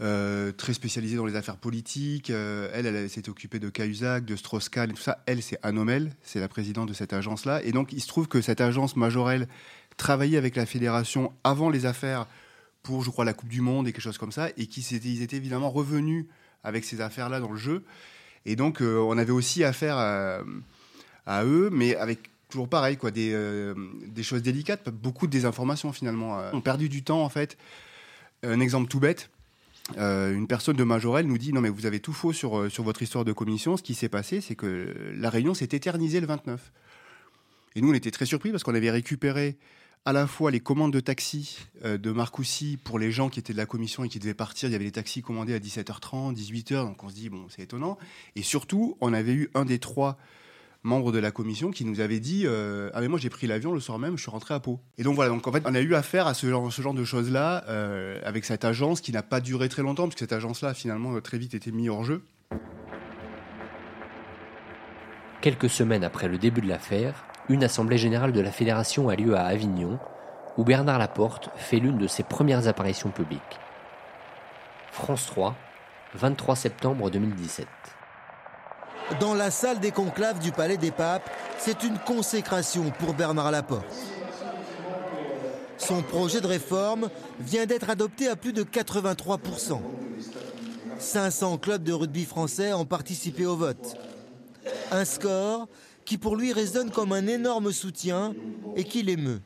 Euh, 0.00 0.52
très 0.52 0.74
spécialisée 0.74 1.16
dans 1.16 1.26
les 1.26 1.34
affaires 1.34 1.56
politiques. 1.56 2.30
elle, 2.30 2.86
elle, 2.86 3.10
s'est 3.10 3.28
occupée 3.28 3.58
de 3.58 3.68
Cahuzac, 3.68 4.24
de 4.24 4.36
Strauss-Kahn 4.36 4.90
et 4.90 4.92
tout 4.92 5.02
ça. 5.02 5.24
Elle, 5.26 5.42
c'est 5.42 5.58
Anomel, 5.64 6.14
c'est 6.22 6.38
la 6.38 6.46
présidente 6.46 6.88
de 6.88 6.94
cette 6.94 7.12
agence-là. 7.12 7.64
Et 7.64 7.72
donc, 7.72 7.92
il 7.92 8.00
se 8.00 8.06
trouve 8.06 8.28
que 8.28 8.40
cette 8.40 8.60
agence 8.60 8.94
Majorelle 8.94 9.48
travaillait 9.98 10.38
avec 10.38 10.56
la 10.56 10.64
fédération 10.64 11.32
avant 11.44 11.68
les 11.68 11.84
affaires 11.84 12.26
pour, 12.82 13.04
je 13.04 13.10
crois, 13.10 13.26
la 13.26 13.34
Coupe 13.34 13.50
du 13.50 13.60
Monde 13.60 13.86
et 13.86 13.92
quelque 13.92 14.00
chose 14.00 14.16
comme 14.16 14.32
ça, 14.32 14.48
et 14.56 14.66
qui 14.66 14.80
étaient 14.94 15.36
évidemment 15.36 15.68
revenus 15.68 16.24
avec 16.64 16.84
ces 16.86 17.02
affaires-là 17.02 17.40
dans 17.40 17.52
le 17.52 17.58
jeu. 17.58 17.84
Et 18.46 18.56
donc, 18.56 18.80
on 18.80 19.18
avait 19.18 19.32
aussi 19.32 19.62
affaire 19.62 19.98
à, 19.98 21.44
eux, 21.44 21.68
mais 21.70 21.94
avec 21.96 22.30
toujours 22.48 22.68
pareil, 22.68 22.96
quoi, 22.96 23.10
des, 23.10 23.32
euh, 23.32 23.74
des 24.06 24.22
choses 24.22 24.42
délicates, 24.42 24.88
beaucoup 24.88 25.26
de 25.26 25.32
désinformation 25.32 25.92
finalement. 25.92 26.38
Euh, 26.38 26.50
on 26.52 26.58
a 26.58 26.62
perdu 26.62 26.88
du 26.88 27.02
temps 27.02 27.22
en 27.22 27.28
fait. 27.28 27.56
Un 28.42 28.60
exemple 28.60 28.88
tout 28.88 29.00
bête. 29.00 29.30
Euh, 29.96 30.34
une 30.34 30.46
personne 30.46 30.76
de 30.76 30.84
Majorel 30.84 31.26
nous 31.26 31.38
dit 31.38 31.52
non 31.52 31.62
mais 31.62 31.70
vous 31.70 31.86
avez 31.86 31.98
tout 32.00 32.12
faux 32.12 32.32
sur, 32.32 32.70
sur 32.70 32.84
votre 32.84 33.02
histoire 33.02 33.24
de 33.24 33.32
commission. 33.32 33.76
Ce 33.76 33.82
qui 33.82 33.94
s'est 33.94 34.08
passé, 34.08 34.40
c'est 34.40 34.54
que 34.54 34.94
la 35.14 35.30
réunion 35.30 35.54
s'est 35.54 35.68
éternisée 35.72 36.20
le 36.20 36.26
29. 36.26 36.72
Et 37.74 37.80
nous, 37.80 37.90
on 37.90 37.94
était 37.94 38.10
très 38.10 38.26
surpris 38.26 38.50
parce 38.50 38.64
qu'on 38.64 38.74
avait 38.74 38.90
récupéré 38.90 39.56
à 40.04 40.12
la 40.12 40.26
fois 40.26 40.50
les 40.50 40.60
commandes 40.60 40.92
de 40.92 41.00
taxi 41.00 41.58
de 41.84 42.12
Marcoussi 42.12 42.78
pour 42.82 42.98
les 42.98 43.12
gens 43.12 43.28
qui 43.28 43.38
étaient 43.38 43.52
de 43.52 43.58
la 43.58 43.66
commission 43.66 44.04
et 44.04 44.08
qui 44.08 44.18
devaient 44.18 44.34
partir. 44.34 44.68
Il 44.68 44.72
y 44.72 44.74
avait 44.74 44.86
des 44.86 44.92
taxis 44.92 45.22
commandés 45.22 45.54
à 45.54 45.58
17h30, 45.58 46.34
18h, 46.34 46.86
donc 46.86 47.04
on 47.04 47.08
se 47.08 47.14
dit, 47.14 47.28
bon, 47.28 47.46
c'est 47.48 47.62
étonnant. 47.62 47.98
Et 48.36 48.42
surtout, 48.42 48.96
on 49.00 49.12
avait 49.12 49.34
eu 49.34 49.50
un 49.54 49.64
des 49.64 49.78
trois 49.78 50.18
membre 50.82 51.12
de 51.12 51.18
la 51.18 51.30
commission 51.30 51.70
qui 51.70 51.84
nous 51.84 52.00
avait 52.00 52.20
dit 52.20 52.44
euh, 52.46 52.90
ah 52.94 53.00
mais 53.00 53.08
moi 53.08 53.18
j'ai 53.18 53.30
pris 53.30 53.46
l'avion 53.46 53.72
le 53.72 53.80
soir 53.80 53.98
même 53.98 54.16
je 54.16 54.22
suis 54.22 54.30
rentré 54.30 54.54
à 54.54 54.60
Pau 54.60 54.80
et 54.96 55.02
donc 55.02 55.16
voilà 55.16 55.30
donc 55.30 55.46
en 55.46 55.52
fait 55.52 55.62
on 55.66 55.74
a 55.74 55.80
eu 55.80 55.94
affaire 55.94 56.26
à 56.26 56.34
ce 56.34 56.46
genre, 56.46 56.94
de 56.94 57.04
choses 57.04 57.30
là 57.30 57.64
euh, 57.68 58.20
avec 58.24 58.44
cette 58.44 58.64
agence 58.64 59.00
qui 59.00 59.12
n'a 59.12 59.22
pas 59.22 59.40
duré 59.40 59.68
très 59.68 59.82
longtemps 59.82 60.04
parce 60.04 60.14
que 60.14 60.20
cette 60.20 60.32
agence 60.32 60.62
là 60.62 60.74
finalement 60.74 61.14
euh, 61.14 61.20
très 61.20 61.38
vite 61.38 61.54
été 61.54 61.72
mise 61.72 61.88
hors 61.88 62.04
jeu 62.04 62.22
quelques 65.40 65.68
semaines 65.68 66.04
après 66.04 66.28
le 66.28 66.38
début 66.38 66.60
de 66.60 66.68
l'affaire 66.68 67.26
une 67.48 67.64
assemblée 67.64 67.98
générale 67.98 68.32
de 68.32 68.40
la 68.40 68.50
fédération 68.50 69.08
a 69.08 69.16
lieu 69.16 69.36
à 69.36 69.44
Avignon 69.44 69.98
où 70.56 70.64
Bernard 70.64 70.98
Laporte 70.98 71.50
fait 71.56 71.78
l'une 71.78 71.98
de 71.98 72.06
ses 72.06 72.22
premières 72.22 72.68
apparitions 72.68 73.10
publiques 73.10 73.60
France 74.92 75.26
3 75.26 75.54
23 76.14 76.56
septembre 76.56 77.10
2017 77.10 77.66
dans 79.20 79.34
la 79.34 79.50
salle 79.50 79.80
des 79.80 79.90
conclaves 79.90 80.38
du 80.38 80.52
Palais 80.52 80.76
des 80.76 80.90
Papes, 80.90 81.28
c'est 81.58 81.82
une 81.82 81.98
consécration 81.98 82.90
pour 82.90 83.14
Bernard 83.14 83.50
Laporte. 83.50 83.86
Son 85.78 86.02
projet 86.02 86.40
de 86.40 86.46
réforme 86.46 87.08
vient 87.40 87.64
d'être 87.64 87.88
adopté 87.88 88.28
à 88.28 88.36
plus 88.36 88.52
de 88.52 88.64
83%. 88.64 89.80
500 90.98 91.58
clubs 91.58 91.82
de 91.82 91.92
rugby 91.92 92.24
français 92.24 92.72
ont 92.74 92.84
participé 92.84 93.46
au 93.46 93.56
vote. 93.56 93.96
Un 94.90 95.04
score 95.04 95.68
qui 96.08 96.16
pour 96.16 96.36
lui 96.36 96.54
résonne 96.54 96.90
comme 96.90 97.12
un 97.12 97.26
énorme 97.26 97.70
soutien 97.70 98.34
et 98.76 98.84
qui 98.84 99.02
l'émeut 99.02 99.42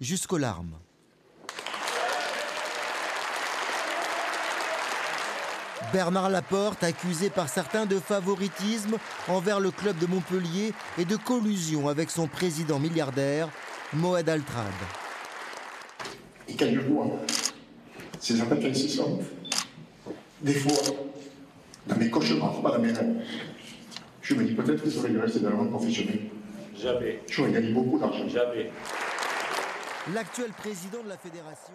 jusqu'aux 0.00 0.38
larmes. 0.38 0.72
Bernard 5.92 6.30
Laporte, 6.30 6.82
accusé 6.82 7.28
par 7.28 7.50
certains 7.50 7.84
de 7.84 7.98
favoritisme 7.98 8.96
envers 9.28 9.60
le 9.60 9.70
club 9.70 9.98
de 9.98 10.06
Montpellier 10.06 10.72
et 10.96 11.04
de 11.04 11.16
collusion 11.16 11.86
avec 11.86 12.10
son 12.10 12.28
président 12.28 12.78
milliardaire, 12.78 13.50
Moed 13.92 14.26
Altrad. 14.26 14.72
Et 16.48 16.54
quelquefois, 16.54 17.10
ces 18.18 18.40
appels 18.40 18.74
sont 18.74 19.20
des 20.40 20.54
fois, 20.54 20.94
dans 21.86 21.96
mes 21.96 22.08
cauchemars, 22.08 22.62
pas 22.62 22.70
dans 22.70 22.82
mes 22.82 22.94
je 24.28 24.34
me 24.34 24.42
dis 24.42 24.54
peut-être 24.54 24.82
que 24.82 24.90
j'aurais 24.90 25.10
dû 25.10 25.18
rester 25.18 25.38
dans 25.38 25.50
le 25.50 25.56
monde 25.56 25.70
professionnel. 25.70 26.18
Jamais. 26.76 27.20
J'aurais 27.30 27.52
gagné 27.52 27.72
beaucoup 27.72 27.98
d'argent. 27.98 28.28
Jamais. 28.28 28.70
L'actuel 30.12 30.50
président 30.50 31.02
de 31.04 31.08
la 31.08 31.16
fédération 31.16 31.74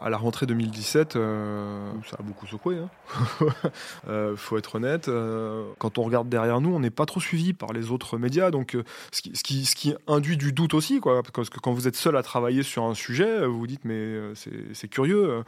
à 0.00 0.10
la 0.10 0.18
rentrée 0.18 0.46
2017, 0.46 1.16
euh, 1.16 1.90
ça 2.08 2.16
a 2.18 2.22
beaucoup 2.22 2.46
secoué. 2.46 2.76
Il 2.76 2.80
hein. 2.80 3.48
euh, 4.08 4.36
faut 4.36 4.58
être 4.58 4.74
honnête. 4.74 5.08
Euh, 5.08 5.70
quand 5.78 5.98
on 5.98 6.02
regarde 6.02 6.28
derrière 6.28 6.60
nous, 6.60 6.74
on 6.74 6.80
n'est 6.80 6.90
pas 6.90 7.06
trop 7.06 7.20
suivi 7.20 7.54
par 7.54 7.72
les 7.72 7.90
autres 7.90 8.18
médias. 8.18 8.50
Donc, 8.50 8.76
ce 9.10 9.22
qui, 9.22 9.64
ce, 9.64 9.74
qui, 9.74 9.94
induit 10.06 10.36
du 10.36 10.52
doute 10.52 10.74
aussi, 10.74 11.00
quoi, 11.00 11.22
parce 11.22 11.48
que 11.48 11.58
quand 11.60 11.72
vous 11.72 11.88
êtes 11.88 11.96
seul 11.96 12.16
à 12.16 12.22
travailler 12.22 12.62
sur 12.62 12.84
un 12.84 12.94
sujet, 12.94 13.46
vous 13.46 13.58
vous 13.58 13.66
dites 13.66 13.84
mais 13.84 14.16
c'est 14.72 14.88
curieux. 14.88 15.42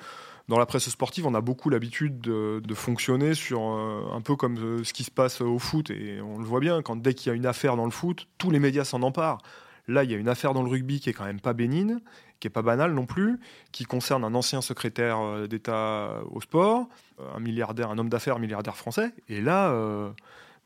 Dans 0.49 0.59
la 0.59 0.65
presse 0.65 0.89
sportive, 0.89 1.27
on 1.27 1.35
a 1.35 1.43
beaucoup 1.43 1.69
l'habitude 1.69 2.23
de, 2.23 2.63
de, 2.65 2.75
fonctionner 2.75 3.35
sur 3.35 3.61
un 3.61 4.21
peu 4.23 4.35
comme 4.35 4.83
ce 4.83 4.93
qui 4.95 5.05
se 5.05 5.11
passe 5.11 5.43
au 5.43 5.59
foot, 5.59 5.91
et 5.91 6.23
on 6.23 6.39
le 6.39 6.45
voit 6.45 6.61
bien. 6.61 6.81
Quand 6.81 6.97
dès 6.97 7.13
qu'il 7.13 7.29
y 7.29 7.33
a 7.33 7.37
une 7.37 7.45
affaire 7.45 7.77
dans 7.77 7.85
le 7.85 7.91
foot, 7.91 8.29
tous 8.39 8.51
les 8.51 8.59
médias 8.59 8.85
s'en 8.85 9.03
emparent. 9.03 9.43
Là, 9.89 10.05
il 10.05 10.11
y 10.11 10.15
a 10.15 10.19
une 10.19 10.29
affaire 10.29 10.53
dans 10.53 10.63
le 10.63 10.69
rugby 10.69 11.01
qui 11.01 11.09
est 11.09 11.15
quand 11.15 11.25
même 11.25 11.41
pas 11.41 11.55
bénigne, 11.55 11.99
qui 12.40 12.46
est 12.46 12.51
pas 12.51 12.62
banale 12.62 12.92
non 12.92 13.07
plus, 13.07 13.40
qui 13.72 13.85
concerne 13.85 14.24
un 14.24 14.35
ancien 14.35 14.61
secrétaire 14.61 15.20
euh, 15.20 15.46
d'État 15.46 16.20
au 16.31 16.40
sport, 16.40 16.88
euh, 17.20 17.24
un 17.35 17.40
milliardaire, 17.40 17.90
un 17.90 17.98
homme 17.98 18.09
d'affaires 18.09 18.38
milliardaire 18.38 18.77
français. 18.77 19.12
Et 19.29 19.40
là, 19.40 19.70
euh, 19.70 20.11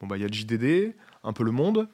bon 0.00 0.06
bah 0.06 0.16
il 0.16 0.22
y 0.22 0.24
a 0.24 0.28
le 0.28 0.32
JDD, 0.32 0.94
un 1.24 1.32
peu 1.32 1.44
le 1.44 1.52
Monde, 1.52 1.88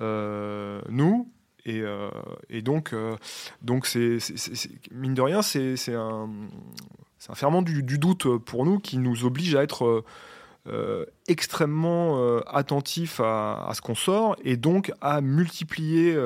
nous. 0.00 1.30
Et, 1.64 2.60
donc, 2.62 2.92
donc 3.60 3.86
c'est, 3.86 4.18
mine 4.90 5.14
de 5.14 5.22
rien, 5.22 5.42
c'est, 5.42 5.94
un, 5.94 6.28
un 7.28 7.34
ferment 7.36 7.62
du, 7.62 7.82
doute 7.98 8.26
pour 8.38 8.64
nous 8.64 8.80
qui 8.80 8.98
nous 8.98 9.24
oblige 9.24 9.54
à 9.54 9.62
être 9.62 10.02
extrêmement 11.28 12.38
attentif 12.48 13.20
à, 13.20 13.64
à, 13.64 13.74
ce 13.74 13.80
qu'on 13.80 13.94
sort 13.94 14.34
et 14.42 14.56
donc 14.56 14.92
à 15.00 15.20
multiplier 15.20 16.18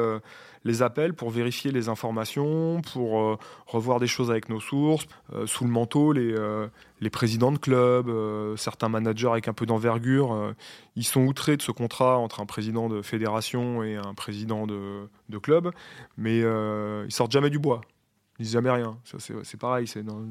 les 0.66 0.82
appels 0.82 1.14
pour 1.14 1.30
vérifier 1.30 1.70
les 1.70 1.88
informations, 1.88 2.82
pour 2.92 3.20
euh, 3.20 3.38
revoir 3.66 4.00
des 4.00 4.06
choses 4.06 4.30
avec 4.30 4.48
nos 4.48 4.60
sources. 4.60 5.06
Euh, 5.32 5.46
sous 5.46 5.64
le 5.64 5.70
manteau, 5.70 6.12
les, 6.12 6.32
euh, 6.32 6.66
les 7.00 7.08
présidents 7.08 7.52
de 7.52 7.58
clubs, 7.58 8.10
certains 8.56 8.88
managers 8.88 9.28
avec 9.28 9.48
un 9.48 9.52
peu 9.52 9.64
d'envergure, 9.64 10.54
ils 10.96 11.04
sont 11.04 11.22
outrés 11.22 11.56
de 11.56 11.62
ce 11.62 11.70
contrat 11.70 12.18
entre 12.18 12.40
un 12.40 12.46
président 12.46 12.88
de 12.88 13.00
fédération 13.02 13.82
et 13.82 13.96
un 13.96 14.14
président 14.14 14.66
de, 14.66 15.08
de 15.28 15.38
club, 15.38 15.70
mais 16.16 16.38
ils 16.38 17.12
sortent 17.12 17.32
jamais 17.32 17.50
du 17.50 17.58
bois. 17.58 17.82
Ils 18.38 18.44
disent 18.44 18.52
jamais 18.52 18.70
rien. 18.70 18.98
C'est 19.18 19.60
pareil, 19.60 19.86
c'est 19.86 20.02
dans, 20.02 20.22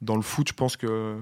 dans 0.00 0.16
le 0.16 0.22
foot, 0.22 0.48
je 0.48 0.54
pense 0.54 0.76
que 0.76 1.18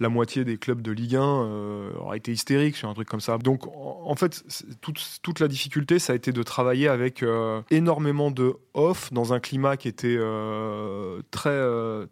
la 0.00 0.08
moitié 0.08 0.44
des 0.44 0.58
clubs 0.58 0.82
de 0.82 0.90
Ligue 0.90 1.16
1 1.16 1.22
euh, 1.22 1.90
auraient 1.98 2.18
été 2.18 2.32
hystériques 2.32 2.76
sur 2.76 2.88
un 2.88 2.94
truc 2.94 3.08
comme 3.08 3.20
ça. 3.20 3.38
Donc 3.38 3.62
en, 3.66 4.14
fait, 4.16 4.44
toute, 4.80 5.40
la 5.40 5.48
difficulté, 5.48 5.98
ça 5.98 6.12
a 6.12 6.16
été 6.16 6.32
de 6.32 6.42
travailler 6.42 6.88
avec 6.88 7.22
euh, 7.22 7.62
énormément 7.70 8.30
de 8.30 8.56
off 8.74 9.12
dans 9.12 9.32
un 9.32 9.40
climat 9.40 9.76
qui 9.76 9.88
était 9.88 10.16
euh, 10.18 11.22
très, 11.30 11.60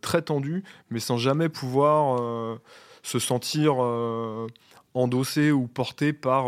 très 0.00 0.22
tendu, 0.22 0.62
mais 0.90 1.00
sans 1.00 1.16
jamais 1.16 1.48
pouvoir 1.48 2.58
se 3.02 3.18
sentir 3.18 3.76
endossé 4.94 5.52
ou 5.52 5.66
porté 5.66 6.12
par 6.12 6.46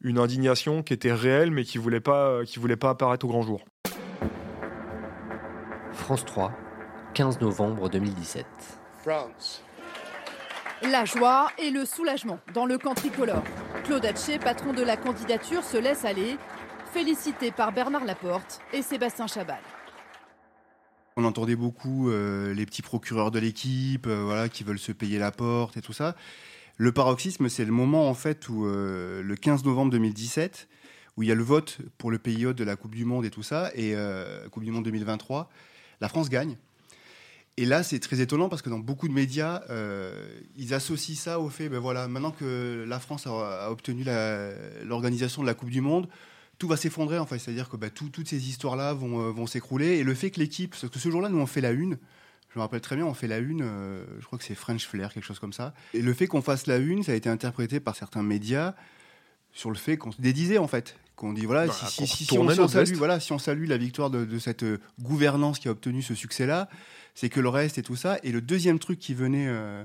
une 0.00 0.18
indignation 0.18 0.82
qui 0.82 0.92
était 0.92 1.12
réelle, 1.12 1.50
mais 1.50 1.64
qui 1.64 1.78
ne 1.78 1.82
voulait, 1.82 2.00
pas, 2.00 2.44
qui 2.44 2.58
voulait 2.58 2.76
pas 2.76 2.90
apparaître 2.90 3.24
au 3.24 3.28
grand 3.28 3.42
jour. 3.42 3.64
France 5.92 6.24
3, 6.24 6.52
15 7.14 7.40
novembre 7.40 7.88
2017. 7.88 8.46
France. 9.02 9.63
La 10.90 11.06
joie 11.06 11.48
et 11.58 11.70
le 11.70 11.86
soulagement 11.86 12.38
dans 12.52 12.66
le 12.66 12.76
camp 12.76 12.92
tricolore. 12.92 13.42
Claude 13.84 14.04
Hatché, 14.04 14.38
patron 14.38 14.74
de 14.74 14.82
la 14.82 14.98
candidature, 14.98 15.64
se 15.64 15.78
laisse 15.78 16.04
aller, 16.04 16.36
félicité 16.92 17.52
par 17.52 17.72
Bernard 17.72 18.04
Laporte 18.04 18.60
et 18.72 18.82
Sébastien 18.82 19.26
Chabal. 19.26 19.60
On 21.16 21.24
entendait 21.24 21.56
beaucoup 21.56 22.10
euh, 22.10 22.52
les 22.52 22.66
petits 22.66 22.82
procureurs 22.82 23.30
de 23.30 23.38
l'équipe, 23.38 24.06
euh, 24.06 24.24
voilà, 24.24 24.50
qui 24.50 24.62
veulent 24.62 24.78
se 24.78 24.92
payer 24.92 25.18
la 25.18 25.30
porte 25.30 25.78
et 25.78 25.80
tout 25.80 25.94
ça. 25.94 26.16
Le 26.76 26.92
paroxysme, 26.92 27.48
c'est 27.48 27.64
le 27.64 27.72
moment 27.72 28.10
en 28.10 28.14
fait 28.14 28.48
où 28.50 28.66
euh, 28.66 29.22
le 29.22 29.36
15 29.36 29.64
novembre 29.64 29.90
2017, 29.92 30.68
où 31.16 31.22
il 31.22 31.30
y 31.30 31.32
a 31.32 31.36
le 31.36 31.44
vote 31.44 31.78
pour 31.96 32.10
le 32.10 32.18
pays 32.18 32.44
hôte 32.44 32.56
de 32.56 32.64
la 32.64 32.76
Coupe 32.76 32.94
du 32.94 33.06
Monde 33.06 33.24
et 33.24 33.30
tout 33.30 33.42
ça, 33.44 33.70
et 33.74 33.94
Coupe 34.50 34.64
du 34.64 34.70
Monde 34.70 34.84
2023, 34.84 35.48
la 36.00 36.08
France 36.08 36.28
gagne. 36.28 36.58
Et 37.56 37.66
là, 37.66 37.84
c'est 37.84 38.00
très 38.00 38.20
étonnant 38.20 38.48
parce 38.48 38.62
que 38.62 38.70
dans 38.70 38.80
beaucoup 38.80 39.06
de 39.06 39.12
médias, 39.12 39.62
euh, 39.70 40.26
ils 40.56 40.74
associent 40.74 41.14
ça 41.14 41.38
au 41.38 41.48
fait, 41.50 41.68
ben 41.68 41.78
voilà, 41.78 42.08
maintenant 42.08 42.32
que 42.32 42.84
la 42.86 42.98
France 42.98 43.28
a, 43.28 43.70
obtenu 43.70 44.04
l'organisation 44.82 45.42
de 45.42 45.46
la 45.46 45.54
Coupe 45.54 45.70
du 45.70 45.80
Monde, 45.80 46.08
tout 46.58 46.66
va 46.66 46.76
s'effondrer. 46.76 47.18
C'est-à-dire 47.28 47.68
que 47.68 47.76
ben, 47.76 47.90
toutes 47.90 48.26
ces 48.26 48.48
histoires-là 48.48 48.92
vont, 48.92 49.20
euh, 49.20 49.30
vont 49.30 49.46
s'écrouler. 49.46 49.98
Et 49.98 50.04
le 50.04 50.14
fait 50.14 50.30
que 50.30 50.40
l'équipe, 50.40 50.70
parce 50.70 50.88
que 50.88 50.98
ce 50.98 51.08
jour-là, 51.08 51.28
nous 51.28 51.38
on 51.38 51.46
fait 51.46 51.60
la 51.60 51.70
une. 51.70 51.98
Je 52.52 52.58
me 52.58 52.62
rappelle 52.62 52.80
très 52.80 52.94
bien, 52.94 53.04
on 53.04 53.14
fait 53.14 53.26
la 53.26 53.38
une, 53.38 53.62
euh, 53.62 54.04
je 54.20 54.26
crois 54.26 54.38
que 54.38 54.44
c'est 54.44 54.54
French 54.54 54.86
Flair, 54.86 55.12
quelque 55.12 55.24
chose 55.24 55.40
comme 55.40 55.52
ça. 55.52 55.74
Et 55.92 56.02
le 56.02 56.14
fait 56.14 56.28
qu'on 56.28 56.42
fasse 56.42 56.66
la 56.66 56.76
une, 56.76 57.02
ça 57.02 57.12
a 57.12 57.14
été 57.16 57.28
interprété 57.28 57.80
par 57.80 57.96
certains 57.96 58.22
médias 58.22 58.74
sur 59.52 59.70
le 59.70 59.76
fait 59.76 59.96
qu'on 59.96 60.12
se 60.12 60.20
dédisait 60.20 60.58
en 60.58 60.68
fait 60.68 60.96
qu'on 61.16 61.32
dit 61.32 61.46
voilà 61.46 61.66
bah, 61.66 61.72
si, 61.72 62.06
si, 62.06 62.38
on, 62.38 62.68
salue 62.68 62.94
voilà 62.94 63.20
si 63.20 63.32
on 63.32 63.38
salue 63.38 63.68
la 63.68 63.76
victoire 63.76 64.10
de, 64.10 64.24
de 64.24 64.38
cette 64.38 64.64
gouvernance 65.00 65.60
qui 65.60 65.68
a 65.68 65.70
obtenu 65.70 66.02
ce 66.02 66.14
succès 66.14 66.46
là 66.46 66.68
c'est 67.14 67.28
que 67.28 67.40
le 67.40 67.48
reste 67.48 67.78
et 67.78 67.82
tout 67.82 67.96
ça. 67.96 68.18
Et 68.22 68.32
le 68.32 68.40
deuxième 68.40 68.78
truc 68.78 68.98
qui 68.98 69.14
venait, 69.14 69.46
euh, 69.48 69.84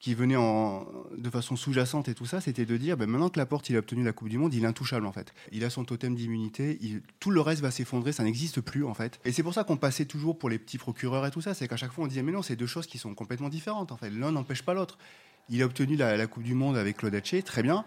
qui 0.00 0.14
venait 0.14 0.36
en, 0.36 0.86
de 1.16 1.30
façon 1.30 1.56
sous-jacente 1.56 2.08
et 2.08 2.14
tout 2.14 2.26
ça, 2.26 2.40
c'était 2.40 2.64
de 2.64 2.76
dire, 2.76 2.96
ben 2.96 3.08
maintenant 3.08 3.28
que 3.28 3.38
Laporte 3.38 3.68
il 3.70 3.76
a 3.76 3.78
obtenu 3.78 4.02
la 4.02 4.12
Coupe 4.12 4.28
du 4.28 4.38
Monde, 4.38 4.54
il 4.54 4.64
est 4.64 4.66
intouchable 4.66 5.06
en 5.06 5.12
fait. 5.12 5.34
Il 5.52 5.64
a 5.64 5.70
son 5.70 5.84
totem 5.84 6.14
d'immunité, 6.14 6.78
tout 7.20 7.30
le 7.30 7.40
reste 7.40 7.60
va 7.60 7.70
s'effondrer, 7.70 8.12
ça 8.12 8.24
n'existe 8.24 8.60
plus 8.60 8.84
en 8.84 8.94
fait. 8.94 9.20
Et 9.24 9.32
c'est 9.32 9.42
pour 9.42 9.54
ça 9.54 9.64
qu'on 9.64 9.76
passait 9.76 10.06
toujours 10.06 10.38
pour 10.38 10.48
les 10.48 10.58
petits 10.58 10.78
procureurs 10.78 11.26
et 11.26 11.30
tout 11.30 11.42
ça, 11.42 11.54
c'est 11.54 11.68
qu'à 11.68 11.76
chaque 11.76 11.92
fois 11.92 12.04
on 12.04 12.08
disait, 12.08 12.22
mais 12.22 12.32
non, 12.32 12.42
c'est 12.42 12.56
deux 12.56 12.66
choses 12.66 12.86
qui 12.86 12.98
sont 12.98 13.14
complètement 13.14 13.48
différentes 13.48 13.92
en 13.92 13.96
fait. 13.96 14.10
L'un 14.10 14.32
n'empêche 14.32 14.62
pas 14.62 14.74
l'autre. 14.74 14.98
Il 15.50 15.60
a 15.60 15.66
obtenu 15.66 15.96
la, 15.96 16.26
Coupe 16.26 16.42
du 16.42 16.54
Monde 16.54 16.78
avec 16.78 16.96
Claude 16.96 17.14
Haché, 17.14 17.42
très 17.42 17.62
bien. 17.62 17.84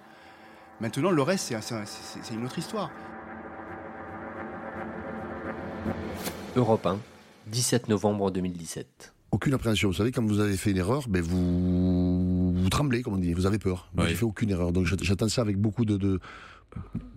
Maintenant, 0.80 1.10
le 1.10 1.22
reste, 1.24 1.54
c'est 1.64 2.34
une 2.34 2.46
autre 2.46 2.60
histoire. 2.60 2.92
Europe 6.56 6.86
1. 6.86 7.00
17 7.48 7.88
novembre 7.88 8.30
2017. 8.30 9.14
Aucune 9.32 9.54
appréhension. 9.54 9.90
Vous 9.90 9.96
savez, 9.96 10.12
quand 10.12 10.26
vous 10.26 10.40
avez 10.40 10.56
fait 10.56 10.72
une 10.72 10.78
erreur, 10.78 11.06
ben 11.08 11.22
vous, 11.22 11.87
vous 12.68 12.72
tremblez, 12.72 13.02
comme 13.02 13.14
on 13.14 13.18
dit, 13.18 13.34
vous 13.34 13.46
avez 13.46 13.60
peur. 13.60 13.90
Moi, 13.96 14.08
j'ai 14.08 14.16
fait 14.16 14.26
aucune 14.26 14.50
erreur. 14.50 14.74
Donc 14.74 14.86
j'attends 15.02 15.30
ça 15.30 15.42
avec 15.42 15.56
beaucoup 15.56 15.86
de, 15.86 15.96
de, 15.96 16.20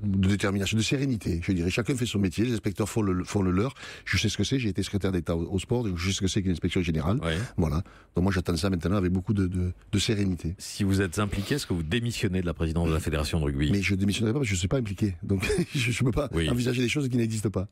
détermination, 0.04 0.76
de 0.76 0.82
sérénité. 0.82 1.40
Je 1.42 1.50
dirais, 1.50 1.70
chacun 1.70 1.96
fait 1.96 2.06
son 2.06 2.20
métier, 2.20 2.44
les 2.44 2.52
inspecteurs 2.52 2.88
font 2.88 3.02
le, 3.02 3.24
font 3.24 3.42
le 3.42 3.50
leur. 3.50 3.74
Je 4.04 4.16
sais 4.16 4.28
ce 4.28 4.36
que 4.36 4.44
c'est, 4.44 4.60
j'ai 4.60 4.68
été 4.68 4.84
secrétaire 4.84 5.10
d'État 5.10 5.34
au, 5.34 5.58
sport, 5.58 5.82
donc 5.82 5.98
je 5.98 6.06
sais 6.06 6.14
ce 6.14 6.20
que 6.20 6.28
c'est 6.28 6.40
qu'une 6.40 6.52
inspection 6.52 6.82
générale. 6.82 7.18
Voilà. 7.56 7.82
Donc 8.14 8.22
moi, 8.22 8.32
j'attends 8.32 8.56
ça 8.56 8.70
maintenant 8.70 8.94
avec 8.94 9.10
beaucoup 9.10 9.34
de, 9.34 9.48
de, 9.48 9.98
sérénité. 9.98 10.54
Si 10.58 10.84
vous 10.84 11.00
êtes 11.00 11.18
impliqué, 11.18 11.56
est-ce 11.56 11.66
que 11.66 11.74
vous 11.74 11.82
démissionnez 11.82 12.42
de 12.42 12.46
la 12.46 12.54
présidence 12.54 12.88
de 12.88 12.94
la 12.94 13.00
Fédération 13.00 13.40
de 13.40 13.46
rugby? 13.46 13.72
Mais 13.72 13.82
je 13.82 13.96
démissionnerai 13.96 14.32
pas 14.32 14.38
parce 14.38 14.48
que 14.48 14.50
je 14.50 14.54
ne 14.54 14.60
suis 14.60 14.68
pas 14.68 14.78
impliqué. 14.78 15.16
Donc 15.24 15.44
je 15.74 15.90
ne 15.90 16.10
peux 16.10 16.12
pas 16.12 16.30
envisager 16.48 16.80
des 16.80 16.88
choses 16.88 17.08
qui 17.08 17.16
n'existent 17.16 17.50
pas. 17.50 17.66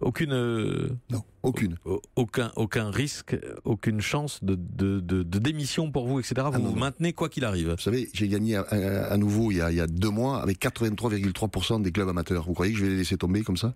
Aucune. 0.00 0.32
Euh, 0.32 0.90
non, 1.10 1.22
aucune. 1.42 1.76
Aucun, 2.16 2.52
aucun 2.56 2.90
risque, 2.90 3.36
aucune 3.64 4.00
chance 4.00 4.42
de, 4.42 4.54
de, 4.54 5.00
de, 5.00 5.38
démission 5.38 5.90
pour 5.90 6.06
vous, 6.06 6.20
etc. 6.20 6.34
Ah 6.38 6.50
vous 6.50 6.70
vous 6.70 6.76
maintenez 6.76 7.12
quoi 7.12 7.28
qu'il 7.28 7.44
arrive. 7.44 7.70
Vous 7.70 7.78
savez, 7.78 8.08
j'ai 8.12 8.28
gagné 8.28 8.56
à, 8.56 9.16
nouveau 9.16 9.50
il 9.50 9.58
y, 9.58 9.60
a, 9.60 9.70
il 9.70 9.76
y, 9.76 9.80
a, 9.80 9.86
deux 9.86 10.10
mois 10.10 10.42
avec 10.42 10.60
83,3% 10.60 11.80
des 11.82 11.92
clubs 11.92 12.08
amateurs. 12.08 12.44
Vous 12.44 12.52
croyez 12.52 12.72
que 12.72 12.78
je 12.78 12.84
vais 12.84 12.90
les 12.90 12.98
laisser 12.98 13.16
tomber 13.16 13.42
comme 13.42 13.56
ça? 13.56 13.74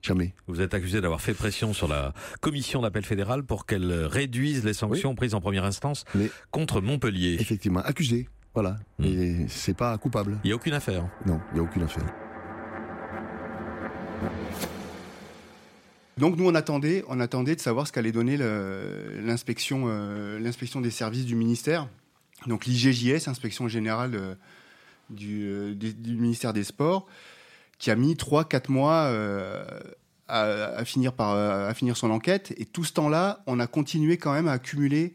Jamais. 0.00 0.32
Vous 0.46 0.60
êtes 0.60 0.74
accusé 0.74 1.00
d'avoir 1.00 1.20
fait 1.20 1.34
pression 1.34 1.72
sur 1.72 1.88
la 1.88 2.12
commission 2.40 2.82
d'appel 2.82 3.04
fédéral 3.04 3.42
pour 3.42 3.66
qu'elle 3.66 3.92
réduise 4.04 4.64
les 4.64 4.74
sanctions 4.74 5.16
prises 5.16 5.34
en 5.34 5.40
première 5.40 5.64
instance 5.64 6.04
contre 6.52 6.80
Montpellier. 6.80 7.36
Effectivement, 7.40 7.80
accusé. 7.80 8.28
Voilà. 8.54 8.76
Hmm. 8.98 9.04
Et 9.04 9.46
c'est 9.48 9.76
pas 9.76 9.96
coupable. 9.98 10.38
Il 10.44 10.48
n'y 10.48 10.52
a 10.52 10.56
aucune 10.56 10.74
affaire. 10.74 11.08
Non, 11.26 11.40
il 11.50 11.54
n'y 11.54 11.60
a 11.60 11.62
aucune 11.64 11.82
affaire. 11.82 12.06
Donc 16.18 16.36
nous 16.36 16.46
on 16.46 16.54
attendait, 16.54 17.02
de 17.54 17.60
savoir 17.60 17.86
ce 17.86 17.92
qu'allait 17.92 18.12
donner 18.12 18.36
l'inspection, 18.36 19.84
euh, 19.86 20.38
l'inspection 20.40 20.80
des 20.80 20.90
services 20.90 21.24
du 21.24 21.36
ministère. 21.36 21.88
Donc 22.46 22.66
l'IGJS, 22.66 23.28
inspection 23.28 23.68
générale 23.68 24.14
euh, 24.14 24.34
euh, 25.22 25.74
du, 25.74 26.16
ministère 26.16 26.52
des 26.52 26.64
Sports, 26.64 27.06
qui 27.78 27.90
a 27.90 27.96
mis 27.96 28.14
3-4 28.14 28.70
mois 28.70 29.12
à, 30.26 30.84
finir 30.84 31.12
son 31.96 32.10
enquête. 32.10 32.52
Et 32.58 32.64
tout 32.64 32.84
ce 32.84 32.92
temps-là, 32.94 33.42
on 33.46 33.60
a 33.60 33.68
continué 33.68 34.16
quand 34.16 34.32
même 34.32 34.48
à 34.48 34.52
accumuler 34.52 35.14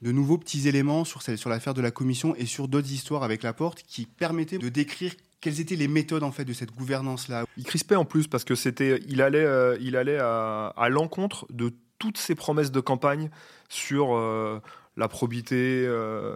de 0.00 0.12
nouveaux 0.12 0.38
petits 0.38 0.66
éléments 0.66 1.04
sur 1.04 1.20
l'affaire 1.46 1.74
de 1.74 1.82
la 1.82 1.90
commission 1.90 2.34
et 2.36 2.46
sur 2.46 2.68
d'autres 2.68 2.90
histoires 2.90 3.22
avec 3.22 3.42
la 3.42 3.52
porte 3.52 3.82
qui 3.82 4.06
permettaient 4.06 4.58
de 4.58 4.68
décrire 4.68 5.12
quelles 5.40 5.60
étaient 5.60 5.76
les 5.76 5.88
méthodes 5.88 6.22
en 6.22 6.32
fait 6.32 6.44
de 6.44 6.52
cette 6.52 6.74
gouvernance 6.74 7.28
là 7.28 7.44
Il 7.56 7.64
crispait 7.64 7.94
en 7.94 8.04
plus 8.04 8.26
parce 8.26 8.44
que 8.44 8.54
c'était, 8.54 9.00
il 9.06 9.22
allait, 9.22 9.44
euh, 9.44 9.76
il 9.80 9.96
allait 9.96 10.18
à, 10.18 10.88
l'encontre 10.90 11.46
de 11.50 11.72
toutes 11.98 12.18
ses 12.18 12.34
promesses 12.34 12.72
de 12.72 12.80
campagne 12.80 13.30
sur 13.68 14.16
euh, 14.16 14.60
la 14.96 15.08
probité, 15.08 15.84
euh, 15.86 16.34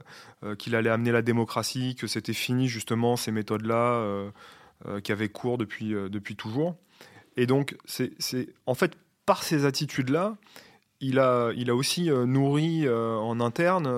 qu'il 0.58 0.74
allait 0.74 0.90
amener 0.90 1.12
la 1.12 1.22
démocratie, 1.22 1.94
que 1.94 2.06
c'était 2.06 2.32
fini 2.32 2.68
justement 2.68 3.16
ces 3.16 3.32
méthodes 3.32 3.66
là 3.66 4.04
qui 5.04 5.12
avaient 5.12 5.28
cours 5.28 5.58
depuis 5.58 5.90
depuis 5.90 6.34
toujours. 6.34 6.76
Et 7.36 7.46
donc 7.46 7.76
c'est, 7.84 8.12
en 8.66 8.74
fait 8.74 8.92
par 9.26 9.42
ces 9.42 9.64
attitudes 9.64 10.10
là. 10.10 10.36
Il 11.04 11.18
a, 11.18 11.50
il 11.56 11.68
a 11.68 11.74
aussi 11.74 12.10
nourri 12.10 12.88
en 12.88 13.40
interne 13.40 13.88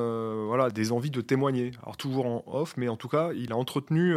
voilà, 0.46 0.70
des 0.70 0.90
envies 0.90 1.10
de 1.10 1.20
témoigner. 1.20 1.72
Alors 1.82 1.98
toujours 1.98 2.24
en 2.24 2.42
off, 2.46 2.78
mais 2.78 2.88
en 2.88 2.96
tout 2.96 3.08
cas, 3.08 3.32
il 3.34 3.52
a 3.52 3.56
entretenu 3.56 4.14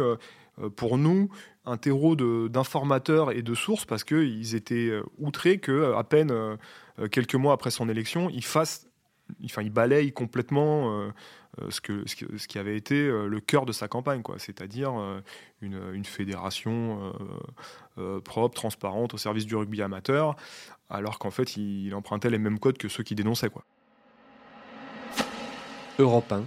pour 0.76 0.98
nous 0.98 1.28
un 1.64 1.76
terreau 1.76 2.16
d'informateurs 2.48 3.30
et 3.30 3.42
de 3.42 3.54
sources 3.54 3.84
parce 3.84 4.04
qu'ils 4.04 4.54
étaient 4.54 4.88
euh, 4.88 5.02
outrés 5.18 5.58
qu'à 5.58 5.72
euh, 5.72 6.02
peine 6.02 6.58
quelques 7.10 7.34
mois 7.34 7.52
après 7.52 7.70
son 7.70 7.88
élection, 7.88 8.28
il 8.30 8.44
fasse 8.44 8.88
enfin, 9.44 9.62
il 9.62 9.70
balaye 9.70 10.12
complètement 10.12 11.12
ce, 11.68 11.80
que, 11.80 12.02
ce, 12.08 12.48
qui 12.48 12.58
avait 12.58 12.76
été 12.76 13.06
le 13.06 13.40
cœur 13.40 13.66
de 13.66 13.72
sa 13.72 13.86
campagne, 13.86 14.22
quoi. 14.22 14.38
c'est-à-dire 14.38 14.94
une, 15.60 16.04
fédération 16.04 17.12
propre, 18.24 18.54
transparente 18.54 19.14
au 19.14 19.16
service 19.18 19.46
du 19.46 19.54
rugby 19.54 19.80
amateur, 19.80 20.34
alors 20.90 21.20
qu'en 21.20 21.30
fait 21.30 21.56
il, 21.56 21.94
empruntait 21.94 22.30
les 22.30 22.38
mêmes 22.38 22.58
codes 22.58 22.78
que 22.78 22.88
ceux 22.88 23.04
qui 23.04 23.14
dénonçaient. 23.14 23.50
Quoi. 23.50 23.64
Europe 26.00 26.32
1, 26.32 26.42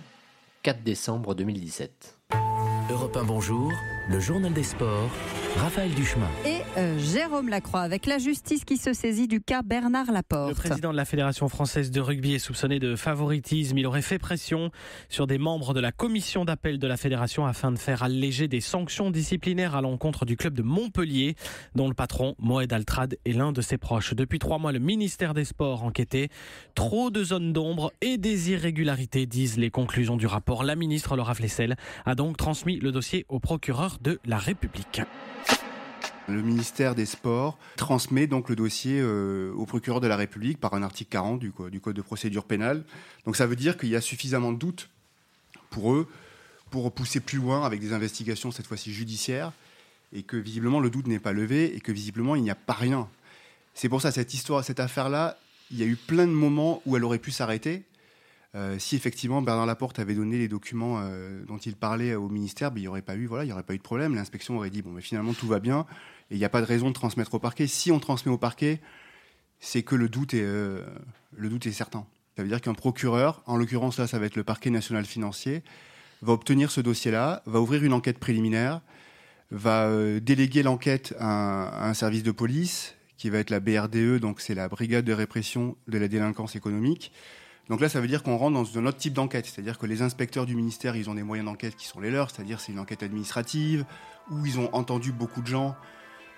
4 0.63 0.83
décembre 0.83 1.33
2017. 1.33 2.17
Europe 2.91 3.15
1 3.15 3.23
Bonjour, 3.23 3.71
le 4.11 4.19
journal 4.19 4.51
des 4.51 4.63
sports, 4.63 5.09
Raphaël 5.57 5.91
Duchemin. 5.91 6.29
Euh, 6.77 6.97
Jérôme 6.99 7.49
Lacroix 7.49 7.81
avec 7.81 8.05
la 8.05 8.17
justice 8.17 8.65
qui 8.65 8.77
se 8.77 8.93
saisit 8.93 9.27
du 9.27 9.41
cas 9.41 9.61
Bernard 9.61 10.11
Laporte. 10.11 10.49
Le 10.49 10.55
président 10.55 10.91
de 10.91 10.97
la 10.97 11.05
Fédération 11.05 11.49
française 11.49 11.91
de 11.91 11.99
rugby 11.99 12.33
est 12.33 12.39
soupçonné 12.39 12.79
de 12.79 12.95
favoritisme. 12.95 13.77
Il 13.77 13.85
aurait 13.87 14.01
fait 14.01 14.19
pression 14.19 14.71
sur 15.09 15.27
des 15.27 15.37
membres 15.37 15.73
de 15.73 15.79
la 15.79 15.91
commission 15.91 16.45
d'appel 16.45 16.79
de 16.79 16.87
la 16.87 16.97
fédération 16.97 17.45
afin 17.45 17.71
de 17.71 17.77
faire 17.77 18.03
alléger 18.03 18.47
des 18.47 18.61
sanctions 18.61 19.11
disciplinaires 19.11 19.75
à 19.75 19.81
l'encontre 19.81 20.25
du 20.25 20.37
club 20.37 20.53
de 20.53 20.61
Montpellier, 20.61 21.35
dont 21.75 21.87
le 21.87 21.93
patron 21.93 22.35
Moed 22.39 22.71
Altrad 22.71 23.17
est 23.25 23.33
l'un 23.33 23.51
de 23.51 23.61
ses 23.61 23.77
proches. 23.77 24.13
Depuis 24.13 24.39
trois 24.39 24.57
mois, 24.57 24.71
le 24.71 24.79
ministère 24.79 25.33
des 25.33 25.45
Sports 25.45 25.83
enquêtait. 25.83 26.29
Trop 26.75 27.09
de 27.11 27.23
zones 27.23 27.53
d'ombre 27.53 27.91
et 28.01 28.17
des 28.17 28.51
irrégularités, 28.51 29.25
disent 29.25 29.57
les 29.57 29.71
conclusions 29.71 30.17
du 30.17 30.27
rapport. 30.27 30.63
La 30.63 30.75
ministre 30.75 31.15
Laura 31.15 31.33
Flessel 31.33 31.75
a 32.05 32.15
donc 32.15 32.37
transmis 32.37 32.79
le 32.79 32.91
dossier 32.91 33.25
au 33.29 33.39
procureur 33.39 33.97
de 34.01 34.19
la 34.25 34.37
République. 34.37 35.01
Le 36.27 36.41
ministère 36.41 36.95
des 36.95 37.05
Sports 37.05 37.57
transmet 37.77 38.27
donc 38.27 38.49
le 38.49 38.55
dossier 38.55 38.99
euh, 39.01 39.51
au 39.53 39.65
procureur 39.65 39.99
de 40.01 40.07
la 40.07 40.15
République 40.15 40.59
par 40.59 40.73
un 40.73 40.83
article 40.83 41.09
40 41.11 41.39
du, 41.39 41.51
du 41.71 41.81
Code 41.81 41.95
de 41.95 42.01
procédure 42.01 42.45
pénale. 42.45 42.83
Donc 43.25 43.35
ça 43.35 43.47
veut 43.47 43.55
dire 43.55 43.77
qu'il 43.77 43.89
y 43.89 43.95
a 43.95 44.01
suffisamment 44.01 44.51
de 44.51 44.57
doutes 44.57 44.89
pour 45.69 45.93
eux 45.93 46.07
pour 46.69 46.91
pousser 46.91 47.19
plus 47.19 47.37
loin 47.37 47.65
avec 47.65 47.81
des 47.81 47.93
investigations 47.93 48.51
cette 48.51 48.65
fois-ci 48.65 48.93
judiciaires 48.93 49.51
et 50.13 50.23
que 50.23 50.37
visiblement 50.37 50.79
le 50.79 50.89
doute 50.89 51.07
n'est 51.07 51.19
pas 51.19 51.33
levé 51.33 51.75
et 51.75 51.79
que 51.79 51.91
visiblement 51.91 52.35
il 52.35 52.43
n'y 52.43 52.49
a 52.49 52.55
pas 52.55 52.73
rien. 52.73 53.07
C'est 53.73 53.89
pour 53.89 54.01
ça 54.01 54.11
cette 54.11 54.33
histoire, 54.33 54.63
cette 54.63 54.79
affaire-là, 54.79 55.37
il 55.69 55.77
y 55.77 55.83
a 55.83 55.85
eu 55.85 55.95
plein 55.95 56.27
de 56.27 56.31
moments 56.31 56.81
où 56.85 56.97
elle 56.97 57.03
aurait 57.03 57.19
pu 57.19 57.31
s'arrêter. 57.31 57.83
Euh, 58.53 58.77
si 58.79 58.97
effectivement 58.97 59.41
Bernard 59.41 59.65
Laporte 59.65 59.99
avait 59.99 60.13
donné 60.13 60.37
les 60.37 60.49
documents 60.49 60.99
euh, 60.99 61.41
dont 61.45 61.57
il 61.57 61.75
parlait 61.75 62.15
au 62.15 62.27
ministère, 62.27 62.71
ben, 62.71 62.79
il 62.79 62.81
n'y 62.81 62.87
aurait 62.87 63.01
pas 63.01 63.15
eu, 63.15 63.25
voilà, 63.25 63.45
il 63.45 63.47
y 63.47 63.53
aurait 63.53 63.63
pas 63.63 63.73
eu 63.73 63.77
de 63.77 63.83
problème. 63.83 64.13
L'inspection 64.13 64.57
aurait 64.57 64.69
dit 64.69 64.81
bon, 64.81 64.91
mais 64.91 65.01
finalement 65.01 65.33
tout 65.33 65.47
va 65.47 65.59
bien 65.59 65.85
et 66.29 66.35
il 66.35 66.37
n'y 66.37 66.45
a 66.45 66.49
pas 66.49 66.59
de 66.59 66.65
raison 66.65 66.89
de 66.89 66.93
transmettre 66.93 67.33
au 67.33 67.39
parquet. 67.39 67.67
Si 67.67 67.91
on 67.91 67.99
transmet 67.99 68.31
au 68.31 68.37
parquet, 68.37 68.81
c'est 69.59 69.83
que 69.83 69.95
le 69.95 70.09
doute 70.09 70.33
est, 70.33 70.43
euh, 70.43 70.83
le 71.35 71.47
doute 71.47 71.65
est 71.65 71.71
certain. 71.71 72.05
Ça 72.35 72.43
veut 72.43 72.49
dire 72.49 72.59
qu'un 72.59 72.73
procureur, 72.73 73.41
en 73.45 73.55
l'occurrence 73.55 73.97
là, 73.97 74.07
ça 74.07 74.19
va 74.19 74.25
être 74.25 74.35
le 74.35 74.43
parquet 74.43 74.69
national 74.69 75.05
financier, 75.05 75.63
va 76.21 76.33
obtenir 76.33 76.71
ce 76.71 76.81
dossier-là, 76.81 77.43
va 77.45 77.61
ouvrir 77.61 77.83
une 77.83 77.93
enquête 77.93 78.19
préliminaire, 78.19 78.81
va 79.49 79.89
déléguer 80.21 80.63
l'enquête 80.63 81.13
à, 81.19 81.89
un 81.89 81.93
service 81.93 82.23
de 82.23 82.31
police 82.31 82.95
qui 83.17 83.29
va 83.29 83.39
être 83.39 83.49
la 83.49 83.59
BRDE, 83.59 84.19
donc 84.19 84.39
c'est 84.39 84.55
la 84.55 84.69
Brigade 84.69 85.03
de 85.03 85.13
répression 85.13 85.75
de 85.87 85.97
la 85.97 86.07
délinquance 86.07 86.55
économique 86.55 87.11
donc 87.69 87.79
là, 87.79 87.89
ça 87.89 88.01
veut 88.01 88.07
dire 88.07 88.23
qu'on 88.23 88.37
rentre 88.37 88.53
dans 88.53 88.79
un 88.79 88.85
autre 88.85 88.97
type 88.97 89.13
d'enquête, 89.13 89.45
c'est-à-dire 89.45 89.77
que 89.77 89.85
les 89.85 90.01
inspecteurs 90.01 90.45
du 90.45 90.55
ministère, 90.55 90.95
ils 90.95 91.09
ont 91.09 91.15
des 91.15 91.23
moyens 91.23 91.47
d'enquête 91.47 91.75
qui 91.75 91.85
sont 91.85 91.99
les 91.99 92.11
leurs, 92.11 92.29
c'est-à-dire 92.31 92.59
c'est 92.59 92.71
une 92.71 92.79
enquête 92.79 93.03
administrative 93.03 93.85
où 94.29 94.45
ils 94.45 94.59
ont 94.59 94.69
entendu 94.73 95.11
beaucoup 95.11 95.41
de 95.41 95.47
gens. 95.47 95.75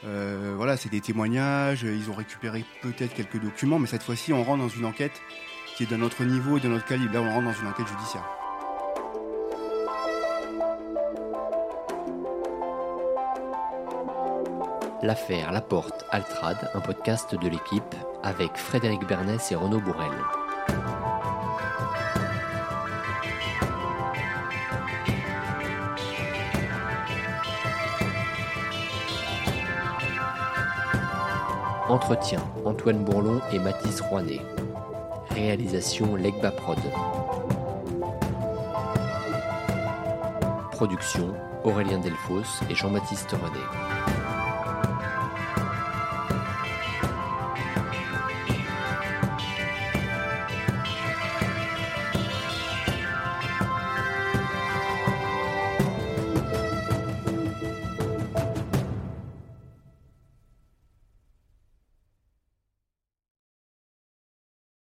Euh, 0.06 0.54
voilà, 0.56 0.76
c'est 0.76 0.90
des 0.90 1.02
témoignages, 1.02 1.84
ils 1.84 2.10
ont 2.10 2.14
récupéré 2.14 2.66
peut-être 2.82 3.14
quelques 3.14 3.42
documents, 3.42 3.80
mais 3.80 3.88
cette 3.88 4.04
fois-ci, 4.04 4.34
on 4.34 4.44
rentre 4.44 4.62
dans 4.64 4.70
une 4.70 4.86
enquête 4.86 5.22
qui 5.76 5.84
est 5.84 5.88
d'un 5.88 6.02
autre 6.02 6.24
niveau 6.24 6.58
et 6.58 6.60
d'un 6.60 6.74
autre 6.74 6.86
calibre. 6.86 7.14
Là, 7.14 7.22
on 7.22 7.34
rentre 7.34 7.46
dans 7.46 7.62
une 7.62 7.68
enquête 7.68 7.88
judiciaire. 7.88 8.26
L'affaire 15.02 15.52
La 15.52 15.62
Porte 15.62 16.06
Altrad, 16.12 16.70
un 16.74 16.80
podcast 16.80 17.36
de 17.36 17.50
l'équipe 17.50 17.96
avec 18.24 18.56
Frédéric 18.56 19.06
Bernès 19.06 19.52
et 19.52 19.56
Renaud 19.56 19.82
Bourrel. 19.82 20.12
Entretien 31.90 32.40
Antoine 32.64 33.04
Bourlon 33.04 33.42
et 33.52 33.60
Mathis 33.60 34.00
Rouanet. 34.00 34.40
Réalisation 35.32 36.16
Legba 36.16 36.52
Prod. 36.52 36.78
Production 40.72 41.34
Aurélien 41.66 42.00
Delfos 42.00 42.64
et 42.70 42.76
Jean-Baptiste 42.76 43.32
René. 43.32 43.83